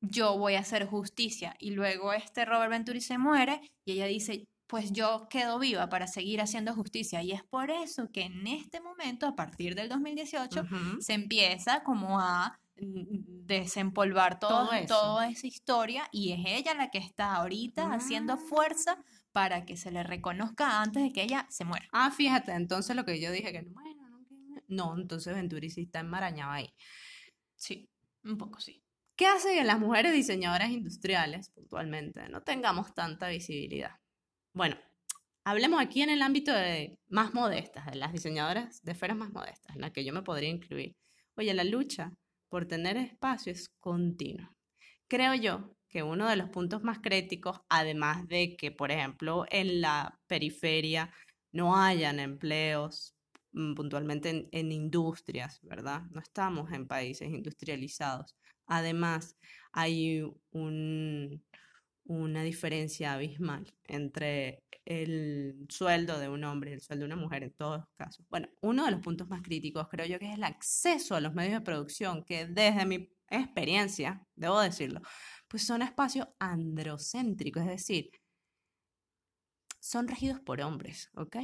yo 0.00 0.38
voy 0.38 0.54
a 0.54 0.60
hacer 0.60 0.86
justicia. 0.86 1.56
Y 1.58 1.70
luego 1.72 2.12
este 2.12 2.44
Robert 2.44 2.70
Venturi 2.70 3.00
se 3.00 3.18
muere 3.18 3.60
y 3.84 3.92
ella 3.94 4.06
dice, 4.06 4.46
pues 4.66 4.92
yo 4.92 5.26
quedo 5.28 5.58
viva 5.58 5.88
para 5.88 6.06
seguir 6.06 6.40
haciendo 6.40 6.74
justicia. 6.74 7.22
Y 7.22 7.32
es 7.32 7.42
por 7.44 7.70
eso 7.70 8.10
que 8.12 8.22
en 8.22 8.46
este 8.46 8.80
momento, 8.80 9.26
a 9.26 9.36
partir 9.36 9.74
del 9.74 9.88
2018, 9.88 10.62
Ujú. 10.62 11.00
se 11.00 11.12
empieza 11.12 11.82
como 11.82 12.18
a 12.20 12.58
mm, 12.76 13.46
desempolvar 13.46 14.38
todo, 14.38 14.68
toda 14.88 15.28
esa 15.28 15.46
historia 15.46 16.08
y 16.12 16.32
es 16.32 16.40
ella 16.46 16.74
la 16.74 16.90
que 16.90 16.98
está 16.98 17.34
ahorita 17.36 17.92
haciendo 17.92 18.32
Ah. 18.34 18.36
fuerza 18.36 18.98
para 19.32 19.64
que 19.64 19.76
se 19.76 19.90
le 19.90 20.02
reconozca 20.02 20.80
antes 20.80 21.02
de 21.02 21.12
que 21.12 21.22
ella 21.22 21.46
se 21.50 21.64
muera. 21.64 21.86
Ah, 21.92 22.10
fíjate, 22.10 22.52
entonces 22.52 22.96
lo 22.96 23.04
que 23.04 23.20
yo 23.20 23.30
dije 23.32 23.52
que 23.52 23.62
no, 23.62 23.72
bueno, 23.72 24.26
no, 24.68 24.96
entonces 24.98 25.34
Venturi 25.34 25.70
sí 25.70 25.82
está 25.82 26.00
enmarañado 26.00 26.52
ahí. 26.52 26.72
Sí, 27.56 27.88
un 28.24 28.38
poco 28.38 28.60
sí. 28.60 28.82
¿Qué 29.16 29.26
hace 29.26 29.54
que 29.54 29.62
las 29.64 29.78
mujeres 29.78 30.12
diseñadoras 30.12 30.70
industriales, 30.70 31.50
puntualmente, 31.50 32.28
no 32.28 32.42
tengamos 32.42 32.92
tanta 32.94 33.28
visibilidad? 33.28 33.92
Bueno, 34.54 34.76
hablemos 35.44 35.80
aquí 35.80 36.02
en 36.02 36.10
el 36.10 36.22
ámbito 36.22 36.52
de 36.52 36.98
más 37.08 37.34
modestas, 37.34 37.86
de 37.86 37.96
las 37.96 38.12
diseñadoras 38.12 38.82
de 38.82 38.92
esferas 38.92 39.16
más 39.16 39.32
modestas, 39.32 39.74
en 39.74 39.82
la 39.82 39.92
que 39.92 40.04
yo 40.04 40.12
me 40.12 40.22
podría 40.22 40.50
incluir. 40.50 40.96
Oye, 41.36 41.52
la 41.54 41.64
lucha 41.64 42.12
por 42.48 42.66
tener 42.66 42.96
espacio 42.96 43.52
es 43.52 43.68
continua. 43.80 44.54
Creo 45.08 45.34
yo 45.34 45.76
que 45.88 46.02
uno 46.02 46.28
de 46.28 46.36
los 46.36 46.50
puntos 46.50 46.82
más 46.84 47.00
críticos, 47.00 47.60
además 47.68 48.28
de 48.28 48.56
que, 48.56 48.70
por 48.72 48.92
ejemplo, 48.92 49.44
en 49.50 49.80
la 49.80 50.20
periferia 50.28 51.12
no 51.52 51.76
hayan 51.76 52.20
empleos 52.20 53.16
mm, 53.52 53.74
puntualmente 53.74 54.30
en, 54.30 54.48
en 54.52 54.72
industrias, 54.72 55.60
¿verdad? 55.62 56.02
No 56.10 56.20
estamos 56.20 56.72
en 56.72 56.86
países 56.88 57.28
industrializados. 57.30 58.36
Además, 58.66 59.36
hay 59.72 60.22
un- 60.50 61.44
una 62.04 62.42
diferencia 62.42 63.14
abismal 63.14 63.74
entre 63.84 64.62
el 64.84 65.66
sueldo 65.70 66.18
de 66.18 66.28
un 66.28 66.44
hombre 66.44 66.70
y 66.70 66.74
el 66.74 66.80
sueldo 66.80 67.06
de 67.06 67.12
una 67.12 67.22
mujer 67.22 67.42
en 67.42 67.52
todos 67.52 67.78
los 67.78 67.88
casos. 67.96 68.26
Bueno, 68.28 68.48
uno 68.60 68.84
de 68.84 68.90
los 68.90 69.00
puntos 69.00 69.28
más 69.28 69.42
críticos 69.42 69.88
creo 69.88 70.06
yo 70.06 70.18
que 70.18 70.28
es 70.28 70.34
el 70.34 70.44
acceso 70.44 71.14
a 71.14 71.20
los 71.20 71.34
medios 71.34 71.54
de 71.54 71.60
producción, 71.62 72.24
que 72.24 72.46
desde 72.46 72.84
mi 72.84 73.10
experiencia, 73.30 74.26
debo 74.34 74.60
decirlo, 74.60 75.00
pues 75.48 75.66
son 75.66 75.82
espacios 75.82 76.28
androcéntricos, 76.38 77.62
es 77.62 77.68
decir, 77.68 78.10
son 79.80 80.08
regidos 80.08 80.40
por 80.40 80.60
hombres, 80.60 81.10
¿ok? 81.14 81.36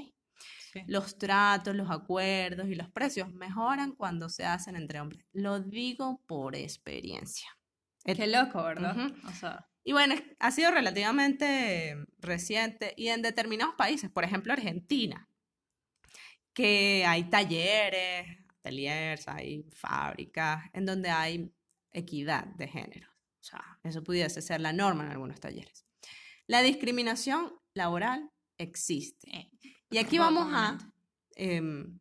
Sí. 0.72 0.80
Los 0.86 1.18
tratos, 1.18 1.74
los 1.74 1.90
acuerdos 1.90 2.68
y 2.68 2.74
los 2.74 2.88
precios 2.90 3.32
mejoran 3.32 3.92
cuando 3.92 4.28
se 4.28 4.44
hacen 4.44 4.76
entre 4.76 5.00
hombres. 5.00 5.26
Lo 5.32 5.60
digo 5.60 6.22
por 6.26 6.56
experiencia. 6.56 7.48
Qué 8.04 8.26
loco, 8.26 8.62
¿verdad? 8.62 9.12
O 9.26 9.32
sea, 9.32 9.69
Y 9.82 9.92
bueno, 9.92 10.14
ha 10.38 10.50
sido 10.50 10.70
relativamente 10.70 11.96
reciente 12.18 12.94
y 12.96 13.08
en 13.08 13.22
determinados 13.22 13.74
países, 13.76 14.10
por 14.10 14.24
ejemplo 14.24 14.52
Argentina, 14.52 15.28
que 16.52 17.04
hay 17.06 17.24
talleres, 17.30 18.26
ateliers, 18.58 19.26
hay 19.28 19.64
fábricas 19.72 20.64
en 20.72 20.84
donde 20.84 21.10
hay 21.10 21.50
equidad 21.92 22.44
de 22.44 22.68
género. 22.68 23.08
O 23.40 23.42
sea, 23.42 23.78
eso 23.82 24.04
pudiese 24.04 24.42
ser 24.42 24.60
la 24.60 24.72
norma 24.72 25.04
en 25.04 25.12
algunos 25.12 25.40
talleres. 25.40 25.86
La 26.46 26.62
discriminación 26.62 27.54
laboral 27.74 28.30
existe. 28.58 29.30
eh, 29.30 29.50
Y 29.90 29.98
aquí 29.98 30.18
vamos 30.18 30.48
a 30.52 30.76
em, 31.36 31.98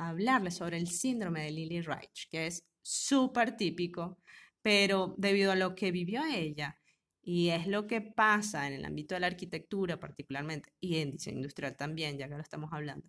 a 0.00 0.08
hablarles 0.08 0.56
sobre 0.56 0.76
el 0.78 0.88
síndrome 0.88 1.44
de 1.44 1.50
Lily 1.50 1.80
Reich, 1.82 2.28
que 2.30 2.46
es 2.46 2.66
súper 2.82 3.56
típico, 3.56 4.18
pero 4.62 5.14
debido 5.18 5.52
a 5.52 5.56
lo 5.56 5.74
que 5.74 5.90
vivió 5.90 6.22
ella, 6.24 6.79
y 7.22 7.48
es 7.50 7.66
lo 7.66 7.86
que 7.86 8.00
pasa 8.00 8.66
en 8.66 8.74
el 8.74 8.84
ámbito 8.84 9.14
de 9.14 9.20
la 9.20 9.26
arquitectura 9.26 9.98
particularmente, 9.98 10.72
y 10.80 10.98
en 10.98 11.12
diseño 11.12 11.36
industrial 11.38 11.76
también, 11.76 12.18
ya 12.18 12.28
que 12.28 12.34
lo 12.34 12.42
estamos 12.42 12.72
hablando, 12.72 13.08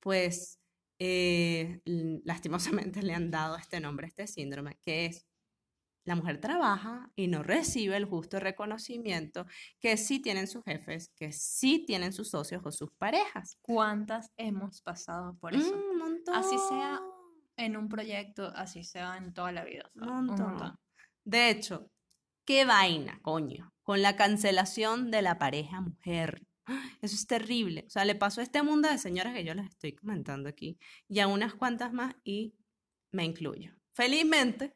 pues 0.00 0.60
eh, 0.98 1.80
lastimosamente 2.24 3.02
le 3.02 3.14
han 3.14 3.30
dado 3.30 3.56
este 3.56 3.80
nombre, 3.80 4.06
a 4.06 4.08
este 4.08 4.26
síndrome, 4.26 4.78
que 4.82 5.06
es 5.06 5.26
la 6.04 6.16
mujer 6.16 6.38
trabaja 6.38 7.10
y 7.16 7.28
no 7.28 7.42
recibe 7.42 7.96
el 7.96 8.04
justo 8.04 8.38
reconocimiento 8.38 9.46
que 9.80 9.96
sí 9.96 10.20
tienen 10.20 10.46
sus 10.46 10.62
jefes, 10.64 11.10
que 11.16 11.32
sí 11.32 11.84
tienen 11.86 12.12
sus 12.12 12.30
socios 12.30 12.60
o 12.64 12.70
sus 12.70 12.92
parejas. 12.92 13.58
¿Cuántas 13.62 14.30
hemos 14.36 14.82
pasado 14.82 15.36
por 15.38 15.54
eso? 15.54 15.74
Mm, 15.74 15.90
un 15.90 15.98
montón. 15.98 16.34
Así 16.34 16.56
sea 16.68 17.00
en 17.56 17.76
un 17.76 17.88
proyecto, 17.88 18.52
así 18.54 18.84
sea 18.84 19.16
en 19.16 19.32
toda 19.32 19.52
la 19.52 19.64
vida. 19.64 19.90
Un 19.94 20.26
montón. 20.26 20.78
De 21.24 21.48
hecho, 21.48 21.90
qué 22.44 22.64
vaina, 22.64 23.18
coño, 23.22 23.72
con 23.82 24.02
la 24.02 24.16
cancelación 24.16 25.10
de 25.10 25.22
la 25.22 25.38
pareja 25.38 25.80
mujer. 25.80 26.46
Eso 27.02 27.14
es 27.14 27.26
terrible. 27.26 27.84
O 27.86 27.90
sea, 27.90 28.04
le 28.04 28.14
pasó 28.14 28.40
a 28.40 28.44
este 28.44 28.62
mundo 28.62 28.88
de 28.88 28.98
señoras 28.98 29.34
que 29.34 29.44
yo 29.44 29.54
les 29.54 29.66
estoy 29.66 29.92
comentando 29.92 30.48
aquí 30.48 30.78
y 31.08 31.20
a 31.20 31.26
unas 31.28 31.54
cuantas 31.54 31.92
más 31.92 32.14
y 32.24 32.54
me 33.12 33.24
incluyo. 33.24 33.72
Felizmente, 33.92 34.74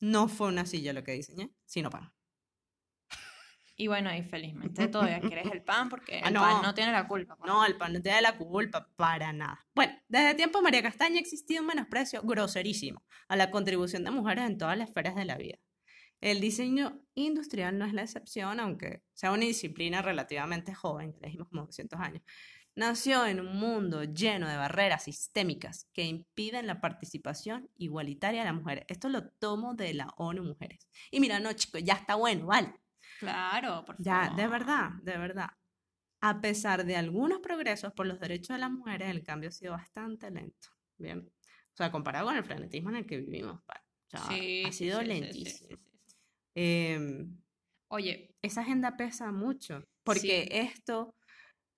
no 0.00 0.28
fue 0.28 0.48
una 0.48 0.66
silla 0.66 0.92
lo 0.92 1.04
que 1.04 1.12
diseñé, 1.12 1.52
sino 1.64 1.90
pan. 1.90 2.12
Y 3.76 3.86
bueno, 3.86 4.14
y 4.14 4.22
felizmente 4.22 4.88
todavía 4.88 5.20
quieres 5.38 5.50
el 5.50 5.62
pan 5.62 5.88
porque 5.88 6.20
Ah, 6.22 6.28
el 6.28 6.34
no. 6.34 6.40
pan 6.40 6.62
no 6.62 6.74
tiene 6.74 6.92
la 6.92 7.08
culpa. 7.08 7.36
pues. 7.36 7.48
No, 7.50 7.64
el 7.64 7.76
pan 7.78 7.94
no 7.94 8.02
tiene 8.02 8.20
la 8.20 8.36
culpa 8.36 8.86
para 8.96 9.32
nada. 9.32 9.66
Bueno, 9.74 9.94
desde 10.08 10.34
tiempo 10.34 10.60
María 10.60 10.82
Castaña 10.82 11.16
ha 11.16 11.20
existido 11.20 11.62
un 11.62 11.68
menosprecio 11.68 12.20
groserísimo 12.22 13.02
a 13.28 13.36
la 13.36 13.50
contribución 13.50 14.04
de 14.04 14.10
mujeres 14.10 14.44
en 14.44 14.58
todas 14.58 14.76
las 14.76 14.88
esferas 14.88 15.14
de 15.14 15.24
la 15.24 15.36
vida. 15.38 15.56
El 16.20 16.40
diseño 16.40 17.00
industrial 17.14 17.78
no 17.78 17.84
es 17.86 17.94
la 17.94 18.02
excepción, 18.02 18.60
aunque 18.60 19.02
sea 19.14 19.32
una 19.32 19.44
disciplina 19.44 20.02
relativamente 20.02 20.74
joven, 20.74 21.14
ya 21.14 21.26
dijimos 21.26 21.48
como 21.48 21.64
200 21.66 21.98
años. 22.00 22.22
Nació 22.76 23.26
en 23.26 23.40
un 23.40 23.56
mundo 23.58 24.04
lleno 24.04 24.48
de 24.48 24.56
barreras 24.56 25.04
sistémicas 25.04 25.88
que 25.92 26.04
impiden 26.04 26.66
la 26.66 26.80
participación 26.80 27.68
igualitaria 27.76 28.40
de 28.40 28.46
las 28.46 28.54
mujeres. 28.54 28.84
Esto 28.88 29.08
lo 29.08 29.28
tomo 29.28 29.74
de 29.74 29.92
la 29.94 30.08
ONU 30.16 30.44
Mujeres. 30.44 30.86
Y 31.10 31.20
mira, 31.20 31.40
no, 31.40 31.52
chicos, 31.52 31.82
ya 31.82 31.94
está 31.94 32.14
bueno, 32.14 32.46
vale. 32.46 32.72
Claro, 33.18 33.84
por 33.84 33.96
Ya, 34.00 34.22
favor. 34.26 34.36
de 34.36 34.46
verdad, 34.48 34.90
de 35.02 35.18
verdad. 35.18 35.48
A 36.22 36.40
pesar 36.40 36.84
de 36.84 36.96
algunos 36.96 37.40
progresos 37.40 37.92
por 37.92 38.06
los 38.06 38.20
derechos 38.20 38.54
de 38.54 38.58
las 38.60 38.70
mujeres, 38.70 39.08
el 39.10 39.24
cambio 39.24 39.48
ha 39.48 39.52
sido 39.52 39.72
bastante 39.72 40.30
lento. 40.30 40.68
Bien. 40.96 41.18
O 41.72 41.76
sea, 41.76 41.90
comparado 41.90 42.26
con 42.26 42.36
el 42.36 42.44
frenetismo 42.44 42.90
en 42.90 42.96
el 42.96 43.06
que 43.06 43.18
vivimos, 43.18 43.62
pa- 43.64 43.82
o 44.06 44.10
sea, 44.10 44.20
Sí, 44.28 44.64
ha 44.66 44.72
sido 44.72 45.00
sí, 45.00 45.06
lentísimo. 45.06 45.68
sí, 45.68 45.76
Em, 46.54 47.36
Oye, 47.88 48.34
esa 48.42 48.60
agenda 48.60 48.96
pesa 48.96 49.32
mucho, 49.32 49.84
porque 50.04 50.42
Sí. 50.42 50.48
esto 50.52 51.14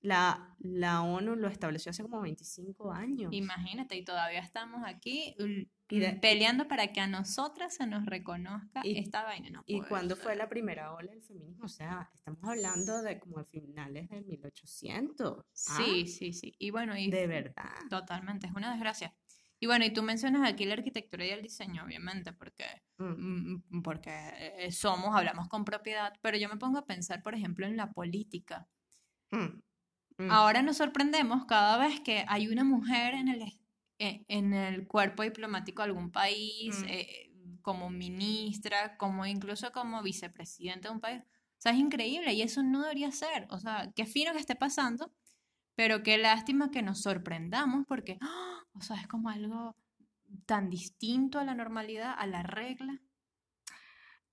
la, 0.01 0.55
la 0.59 1.03
ONU 1.03 1.37
lo 1.37 1.49
estableció 1.49 1.91
hace 1.91 2.03
como 2.03 2.21
25 2.21 2.93
años. 2.93 3.33
imagínate, 3.33 3.97
y 3.97 4.05
todavía 4.05 4.41
estamos 4.41 4.83
aquí 4.85 5.35
Y 5.89 5.99
de- 6.01 6.15
peleando 6.15 6.67
para 6.69 6.93
que 6.93 7.01
a 7.01 7.07
nosotras 7.07 7.75
se 7.77 7.87
nos 7.87 8.05
reconozca 8.07 8.81
Y- 8.85 8.99
esta 8.99 9.23
vaina. 9.25 9.51
No 9.51 9.63
¿Y 9.67 9.81
cuándo 9.83 10.17
fue 10.17 10.35
la 10.37 10.49
primera 10.49 10.93
ola 10.93 11.13
del 11.13 11.23
feminismo? 11.23 11.65
O 11.65 11.69
sea, 11.69 12.11
estamos 12.15 12.43
hablando 12.43 13.01
de 13.03 13.19
como 13.21 13.39
de 13.39 13.45
finales 13.45 14.09
del 14.11 14.25
1800. 14.25 15.39
¿ah? 15.69 15.83
Sí, 15.85 16.07
sí, 16.07 16.33
sí. 16.33 16.55
Y 16.59 16.71
bueno, 16.71 16.97
y 16.97 17.11
De 17.11 17.27
verdad. 17.27 17.71
totalmente, 17.89 18.47
es 18.49 18.53
una 18.55 18.73
desgracia. 18.73 19.15
Y 19.63 19.67
bueno, 19.67 19.85
y 19.85 19.91
tú 19.93 20.03
mencionas 20.03 20.43
aquí 20.51 20.65
la 20.65 20.75
arquitectura 20.75 21.25
y 21.25 21.31
el 21.31 21.41
diseño, 21.43 21.85
obviamente, 21.85 22.33
porque, 22.33 22.65
Mm. 22.99 23.63
mm, 23.79 23.83
porque 23.83 24.11
eh, 24.11 24.73
somos, 24.73 25.15
hablamos 25.15 25.49
con 25.49 25.65
propiedad, 25.65 26.13
pero 26.21 26.37
yo 26.37 26.49
me 26.49 26.57
pongo 26.57 26.79
a 26.79 26.85
pensar, 26.87 27.23
por 27.23 27.35
ejemplo, 27.37 27.65
en 27.67 27.77
la 27.77 27.93
política. 27.93 28.67
Mm. 29.31 29.61
Mm. 30.19 30.31
Ahora 30.33 30.63
nos 30.63 30.79
sorprendemos 30.79 31.45
cada 31.47 31.79
vez 31.79 32.01
que 32.01 32.25
hay 32.27 32.49
una 32.49 32.65
mujer 32.65 33.15
en 33.15 33.29
el, 33.29 33.43
es- 33.43 33.61
e- 34.01 34.25
en 34.27 34.53
el 34.53 34.89
cuerpo 34.89 35.23
diplomático 35.23 35.83
de 35.83 35.87
algún 35.91 36.11
país, 36.11 36.81
Mm. 36.81 36.85
eh, 36.89 37.31
como 37.63 37.89
ministra, 37.89 38.97
como 38.97 39.27
incluso 39.27 39.71
como 39.71 40.03
vicepresidente 40.03 40.89
de 40.89 40.95
un 40.95 41.01
país. 41.01 41.23
O 41.23 41.61
sea, 41.63 41.71
es 41.71 41.79
increíble 41.79 42.33
y 42.35 42.43
eso 42.43 42.65
no 42.65 42.83
debería 42.83 43.13
ser. 43.13 43.47
O 43.51 43.61
sea, 43.61 43.93
qué 43.95 44.07
fino 44.07 44.33
que 44.33 44.39
esté 44.41 44.57
pasando, 44.57 45.13
pero 45.77 46.03
qué 46.03 46.19
lástima 46.19 46.73
que 46.73 46.83
nos 46.83 47.01
sorprendamos 47.03 47.85
porque, 47.87 48.19
¡ah! 48.21 48.52
O 48.75 48.81
sea, 48.81 48.97
es 48.97 49.07
como 49.09 49.29
algo 49.29 49.77
tan 50.47 50.71
distinto 50.71 51.39
a 51.39 51.45
la 51.45 51.55
normalidad, 51.55 52.15
a 52.17 52.27
la 52.27 52.43
regla. 52.43 53.01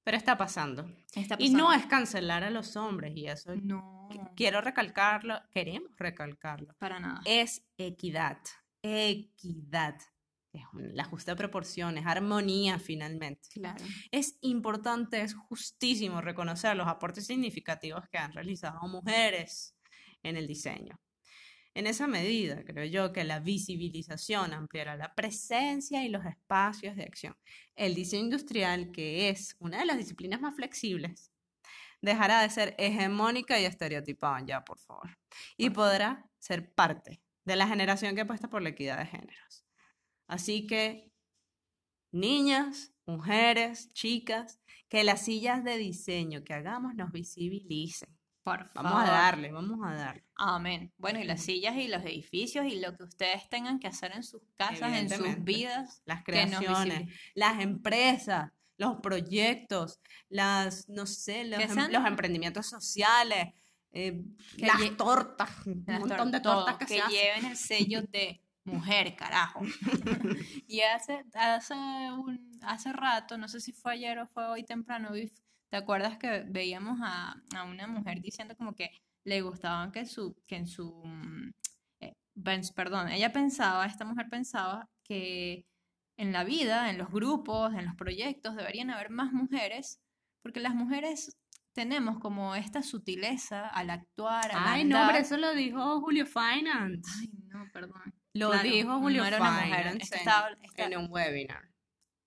Pero 0.03 0.17
está 0.17 0.37
pasando. 0.37 0.89
Está 1.13 1.35
Y 1.39 1.49
no 1.49 1.65
pasando. 1.65 1.83
es 1.83 1.89
cancelar 1.89 2.43
a 2.43 2.49
los 2.49 2.75
hombres, 2.77 3.15
y 3.15 3.27
eso 3.27 3.55
No, 3.57 4.07
qu- 4.09 4.33
quiero 4.35 4.61
recalcarlo, 4.61 5.39
queremos 5.51 5.91
recalcarlo. 5.97 6.73
para 6.79 6.99
nada. 6.99 7.21
Es 7.25 7.63
equidad, 7.77 8.39
equidad. 8.81 9.95
Es 10.51 10.63
la 10.73 11.03
justa 11.03 11.35
proporción, 11.35 11.97
es 11.99 12.07
armonía 12.07 12.79
finalmente. 12.79 13.49
Claro. 13.53 13.83
Es 14.09 14.37
importante, 14.41 15.21
es 15.21 15.35
justísimo 15.35 16.21
reconocer 16.21 16.75
los 16.75 16.87
aportes 16.87 17.27
significativos 17.27 18.07
que 18.09 18.17
han 18.17 18.31
realizado 18.33 18.79
mujeres 18.87 19.75
en 20.23 20.37
el 20.37 20.47
diseño. 20.47 20.99
En 21.75 21.87
esa 21.87 22.07
medida, 22.07 22.63
creo 22.65 22.85
yo 22.85 23.13
que 23.13 23.23
la 23.23 23.39
visibilización 23.39 24.53
ampliará 24.53 24.97
la 24.97 25.13
presencia 25.13 26.03
y 26.03 26.09
los 26.09 26.25
espacios 26.25 26.95
de 26.95 27.03
acción. 27.03 27.37
El 27.75 27.95
diseño 27.95 28.23
industrial, 28.23 28.91
que 28.91 29.29
es 29.29 29.55
una 29.59 29.79
de 29.79 29.85
las 29.85 29.97
disciplinas 29.97 30.41
más 30.41 30.55
flexibles, 30.55 31.31
dejará 32.01 32.41
de 32.41 32.49
ser 32.49 32.75
hegemónica 32.77 33.59
y 33.59 33.65
estereotipada, 33.65 34.43
ya, 34.45 34.63
por 34.63 34.79
favor, 34.79 35.17
y 35.57 35.69
podrá 35.69 36.29
ser 36.39 36.73
parte 36.73 37.21
de 37.45 37.55
la 37.55 37.67
generación 37.67 38.15
que 38.15 38.21
apuesta 38.21 38.49
por 38.49 38.61
la 38.61 38.69
equidad 38.69 38.97
de 38.97 39.05
géneros. 39.05 39.65
Así 40.27 40.67
que, 40.67 41.11
niñas, 42.11 42.93
mujeres, 43.05 43.91
chicas, 43.93 44.59
que 44.87 45.03
las 45.03 45.25
sillas 45.25 45.63
de 45.63 45.77
diseño 45.77 46.43
que 46.43 46.53
hagamos 46.53 46.95
nos 46.95 47.11
visibilicen. 47.11 48.18
Por 48.43 48.69
Vamos 48.73 48.93
a 48.93 49.05
darle, 49.11 49.51
vamos 49.51 49.79
a 49.85 49.93
darle. 49.93 50.23
Amén. 50.35 50.91
Bueno, 50.97 51.19
y 51.19 51.23
las 51.25 51.41
sillas 51.43 51.75
y 51.75 51.87
los 51.87 52.03
edificios 52.03 52.65
y 52.65 52.79
lo 52.79 52.95
que 52.95 53.03
ustedes 53.03 53.47
tengan 53.49 53.79
que 53.79 53.87
hacer 53.87 54.11
en 54.15 54.23
sus 54.23 54.41
casas, 54.55 54.93
en 54.97 55.09
sus 55.09 55.43
vidas. 55.43 56.01
Las 56.05 56.23
creaciones, 56.23 57.13
las 57.35 57.59
empresas, 57.61 58.51
los 58.77 58.97
proyectos, 59.01 59.99
las, 60.29 60.87
no 60.89 61.05
sé, 61.05 61.43
los, 61.43 61.59
em- 61.59 61.91
los 61.91 62.05
emprendimientos 62.07 62.65
sociales, 62.67 63.53
eh, 63.91 64.23
las 64.57 64.97
tortas, 64.97 65.49
un 65.65 65.83
montón 65.85 66.31
de 66.31 66.39
tor- 66.39 66.65
tortas 66.65 66.77
todo, 66.77 66.77
que, 66.79 66.85
que 66.85 67.01
se 67.01 67.09
lleven 67.09 67.45
el 67.45 67.57
sello 67.57 68.01
de 68.09 68.41
mujer, 68.69 69.15
carajo. 69.15 69.61
y 70.67 70.81
hace, 70.81 71.23
hace, 71.33 71.73
un, 71.73 72.59
hace 72.61 72.93
rato, 72.93 73.37
no 73.37 73.47
sé 73.47 73.59
si 73.59 73.73
fue 73.73 73.93
ayer 73.93 74.19
o 74.19 74.27
fue 74.27 74.47
hoy 74.47 74.63
temprano, 74.63 75.09
¿te 75.69 75.77
acuerdas 75.77 76.17
que 76.17 76.45
veíamos 76.47 76.99
a, 77.01 77.35
a 77.55 77.63
una 77.63 77.87
mujer 77.87 78.21
diciendo 78.21 78.55
como 78.55 78.73
que 78.73 78.91
le 79.25 79.41
gustaban 79.41 79.91
que, 79.91 80.05
su, 80.05 80.35
que 80.47 80.55
en 80.55 80.67
su... 80.67 80.91
mm, 81.03 81.51
eh, 82.01 82.15
perdón, 82.75 83.09
ella 83.09 83.31
pensaba, 83.31 83.85
esta 83.85 84.05
mujer 84.05 84.27
pensaba 84.29 84.89
que 85.03 85.65
en 86.17 86.31
la 86.31 86.43
vida, 86.43 86.89
en 86.89 86.97
los 86.97 87.09
grupos, 87.09 87.73
en 87.73 87.85
los 87.85 87.95
proyectos, 87.95 88.55
deberían 88.55 88.89
haber 88.89 89.09
más 89.09 89.31
mujeres, 89.31 90.01
porque 90.41 90.59
las 90.59 90.75
mujeres 90.75 91.37
tenemos 91.73 92.19
como 92.19 92.55
esta 92.55 92.83
sutileza 92.83 93.67
al 93.67 93.89
actuar, 93.89 94.51
al 94.51 94.63
Ay, 94.65 94.83
no, 94.83 94.97
andar. 94.97 95.13
pero 95.13 95.25
eso 95.25 95.37
lo 95.37 95.53
dijo 95.53 96.01
Julio 96.01 96.25
Finance. 96.25 97.09
Ay, 97.21 97.29
no, 97.47 97.65
perdón. 97.71 98.13
Lo 98.39 98.49
Claro, 98.51 98.63
dijo 98.69 98.99
Julio 98.99 99.21
no 99.21 99.27
era 99.27 99.37
una 99.41 99.51
mujer, 99.65 99.87
en- 99.87 100.01
estaba- 100.01 100.49
está- 100.63 100.85
en 100.85 100.97
un 100.97 101.07
webinar. 101.11 101.69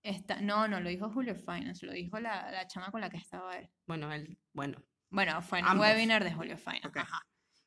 Está- 0.02 0.40
no, 0.40 0.66
no, 0.68 0.80
lo 0.80 0.88
dijo 0.88 1.10
Julio 1.10 1.34
Finance, 1.36 1.86
lo 1.86 1.92
dijo 1.92 2.18
la, 2.20 2.50
la 2.50 2.66
chama 2.66 2.90
con 2.90 3.00
la 3.00 3.08
que 3.08 3.16
estaba 3.18 3.56
él. 3.56 3.68
Bueno, 3.86 4.12
él, 4.12 4.36
bueno, 4.52 4.82
Bueno, 5.10 5.40
fue 5.42 5.60
en 5.60 5.66
un 5.68 5.78
webinar 5.78 6.24
de 6.24 6.32
Julio 6.32 6.56
Finance. 6.56 6.90
Ajá. 6.98 7.20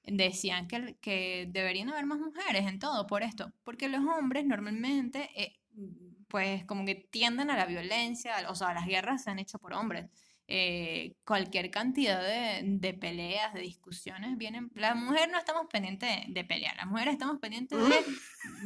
Decían 0.03 0.67
que, 0.67 0.97
que 1.01 1.47
deberían 1.49 1.89
haber 1.89 2.05
más 2.05 2.19
mujeres 2.19 2.65
en 2.67 2.77
todo 2.79 3.07
por 3.07 3.23
esto, 3.23 3.51
porque 3.63 3.87
los 3.89 4.01
hombres 4.05 4.45
normalmente, 4.45 5.29
eh, 5.35 5.59
pues 6.27 6.65
como 6.65 6.85
que 6.85 6.95
tienden 6.95 7.49
a 7.49 7.55
la 7.57 7.65
violencia, 7.65 8.33
o 8.49 8.55
sea, 8.55 8.73
las 8.73 8.85
guerras 8.85 9.23
se 9.23 9.31
han 9.31 9.39
hecho 9.39 9.57
por 9.59 9.73
hombres. 9.73 10.09
Eh, 10.47 11.15
cualquier 11.25 11.71
cantidad 11.71 12.21
de, 12.21 12.61
de 12.63 12.93
peleas, 12.93 13.51
de 13.55 13.61
discusiones, 13.61 14.37
vienen. 14.37 14.69
La 14.75 14.93
mujer 14.93 15.27
no 15.31 15.39
estamos 15.39 15.65
pendientes 15.71 16.07
de, 16.07 16.25
de 16.31 16.43
pelear, 16.43 16.75
las 16.75 16.85
mujeres 16.85 17.13
estamos 17.13 17.39
pendientes 17.39 17.79
de, 17.79 18.05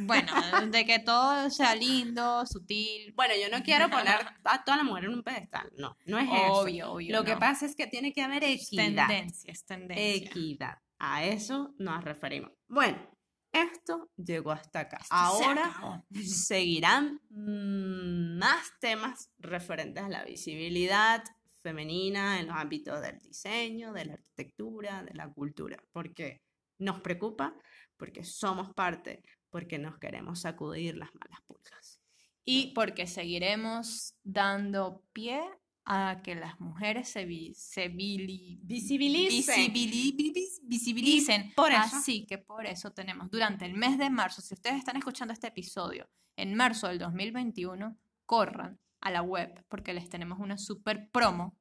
bueno, 0.00 0.30
de 0.66 0.84
que 0.84 0.98
todo 0.98 1.48
sea 1.48 1.74
lindo, 1.74 2.44
sutil. 2.44 3.14
Bueno, 3.16 3.32
yo 3.40 3.48
no 3.56 3.64
quiero 3.64 3.88
poner 3.88 4.16
a 4.44 4.62
toda 4.62 4.76
la 4.76 4.84
mujer 4.84 5.04
en 5.04 5.14
un 5.14 5.22
pedestal, 5.22 5.72
no, 5.78 5.96
no 6.04 6.18
es 6.18 6.28
eso. 6.28 6.52
Obvio, 6.52 6.92
obvio. 6.92 7.16
Lo 7.16 7.24
que 7.24 7.38
pasa 7.38 7.64
es 7.64 7.74
que 7.74 7.86
tiene 7.86 8.12
que 8.12 8.20
haber 8.20 8.44
equidad. 8.44 9.06
tendencia, 9.08 9.50
es 9.50 9.64
tendencia. 9.64 10.16
Equidad. 10.16 10.78
A 10.98 11.24
eso 11.24 11.74
nos 11.78 12.04
referimos. 12.04 12.52
Bueno, 12.68 12.98
esto 13.52 14.10
llegó 14.16 14.52
hasta 14.52 14.80
acá. 14.80 14.98
Esto 15.00 15.14
Ahora 15.14 16.04
seguirán 16.22 17.22
mm, 17.30 18.38
más 18.38 18.70
temas 18.80 19.30
referentes 19.38 20.04
a 20.04 20.10
la 20.10 20.24
visibilidad 20.24 21.24
femenina 21.62 22.40
en 22.40 22.48
los 22.48 22.56
ámbitos 22.56 23.00
del 23.00 23.18
diseño, 23.18 23.92
de 23.92 24.04
la 24.06 24.12
arquitectura, 24.14 25.02
de 25.04 25.14
la 25.14 25.28
cultura, 25.28 25.76
porque 25.92 26.42
nos 26.78 27.00
preocupa, 27.00 27.54
porque 27.96 28.24
somos 28.24 28.72
parte, 28.74 29.22
porque 29.50 29.78
nos 29.78 29.98
queremos 29.98 30.40
sacudir 30.40 30.96
las 30.96 31.14
malas 31.14 31.40
pulgas. 31.46 32.00
Y 32.44 32.72
porque 32.74 33.06
seguiremos 33.06 34.14
dando 34.24 35.04
pie 35.12 35.40
a 35.84 36.20
que 36.22 36.34
las 36.34 36.58
mujeres 36.60 37.08
se, 37.08 37.24
vi- 37.24 37.52
se 37.54 37.88
vili- 37.90 38.58
Visibilicen. 38.62 39.72
visibili- 39.72 40.32
vis- 40.32 40.60
visibilicen. 40.62 41.52
por 41.54 41.70
eso- 41.72 41.96
Así 41.96 42.26
que 42.26 42.38
por 42.38 42.66
eso 42.66 42.92
tenemos 42.92 43.30
durante 43.30 43.64
el 43.66 43.74
mes 43.74 43.98
de 43.98 44.08
marzo, 44.10 44.40
si 44.40 44.54
ustedes 44.54 44.76
están 44.78 44.96
escuchando 44.96 45.32
este 45.34 45.48
episodio, 45.48 46.08
en 46.36 46.54
marzo 46.54 46.88
del 46.88 46.98
2021, 46.98 47.98
corran 48.24 48.78
a 49.00 49.10
la 49.10 49.22
web 49.22 49.64
porque 49.68 49.94
les 49.94 50.08
tenemos 50.08 50.38
una 50.38 50.58
super 50.58 51.08
promo 51.10 51.56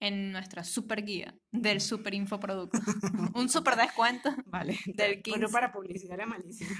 en 0.00 0.32
nuestra 0.32 0.64
super 0.64 1.04
guía 1.04 1.34
del 1.50 1.80
super 1.80 2.14
infoproducto. 2.14 2.78
un 3.34 3.48
super 3.48 3.76
descuento 3.76 4.30
Vale. 4.46 4.78
del 4.86 5.22
15. 5.22 5.30
Bueno, 5.30 5.52
para 5.52 5.72
publicidad 5.72 6.14
era 6.14 6.26
malísima. 6.26 6.70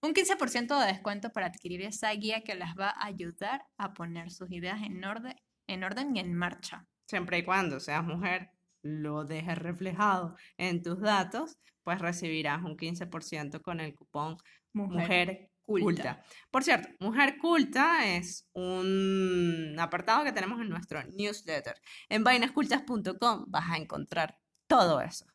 Un 0.00 0.14
15% 0.14 0.80
de 0.80 0.86
descuento 0.86 1.30
para 1.30 1.46
adquirir 1.46 1.82
esa 1.82 2.10
guía 2.12 2.42
que 2.42 2.54
las 2.54 2.74
va 2.78 2.90
a 2.90 3.06
ayudar 3.06 3.64
a 3.76 3.92
poner 3.94 4.30
sus 4.30 4.50
ideas 4.50 4.80
en 4.82 5.04
orden, 5.04 5.34
en 5.66 5.84
orden 5.84 6.16
y 6.16 6.20
en 6.20 6.34
marcha. 6.34 6.86
Siempre 7.08 7.38
y 7.38 7.44
cuando 7.44 7.80
seas 7.80 8.04
mujer, 8.04 8.50
lo 8.82 9.24
dejes 9.24 9.58
reflejado 9.58 10.36
en 10.56 10.82
tus 10.82 11.00
datos, 11.00 11.58
pues 11.82 11.98
recibirás 12.00 12.62
un 12.62 12.76
15% 12.76 13.60
con 13.60 13.80
el 13.80 13.94
cupón 13.94 14.38
Mujer, 14.74 15.47
culta. 15.68 15.84
culta. 15.84 16.24
Por 16.50 16.64
cierto, 16.64 16.88
Mujer 17.00 17.38
Culta 17.38 18.06
es 18.16 18.48
un 18.54 19.76
apartado 19.78 20.24
que 20.24 20.32
tenemos 20.32 20.60
en 20.60 20.68
nuestro 20.68 21.02
newsletter. 21.04 21.74
En 22.08 22.24
vainascultas.com 22.24 23.44
vas 23.48 23.70
a 23.70 23.76
encontrar 23.76 24.38
todo 24.66 25.00
eso. 25.00 25.26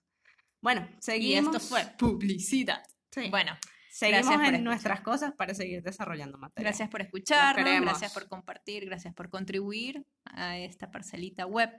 Bueno, 0.61 0.87
Y 0.91 1.01
seguimos. 1.01 1.55
esto 1.55 1.67
fue 1.67 1.85
publicidad. 1.97 2.83
Sí. 3.11 3.29
Bueno, 3.29 3.55
seguimos 3.91 4.27
en 4.33 4.41
escuchar. 4.41 4.61
nuestras 4.61 5.01
cosas 5.01 5.33
para 5.37 5.53
seguir 5.53 5.83
desarrollando 5.83 6.37
material. 6.37 6.63
gracias 6.71 6.89
por 6.89 7.01
escucharnos, 7.01 7.81
gracias 7.81 8.13
por 8.13 8.27
compartir, 8.27 8.85
gracias 8.85 9.13
por 9.13 9.29
contribuir 9.29 10.05
a 10.25 10.57
esta 10.57 10.89
parcelita 10.89 11.45
web. 11.45 11.69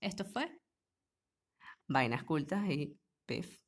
Esto 0.00 0.24
fue 0.24 0.60
Vainas 1.88 2.22
cultas 2.24 2.64
y 2.70 2.96
pif 3.26 3.63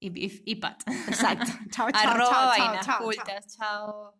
y, 0.00 0.26
y, 0.26 0.42
y 0.46 0.54
Pat. 0.56 0.82
Exacto. 1.08 1.50
Chao, 1.70 1.90
chao. 1.90 2.10
Arroba 2.10 2.30
chao, 2.30 2.48
vainas 2.48 2.86
chao, 2.86 3.02
cultas. 3.02 3.56
chao. 3.56 4.14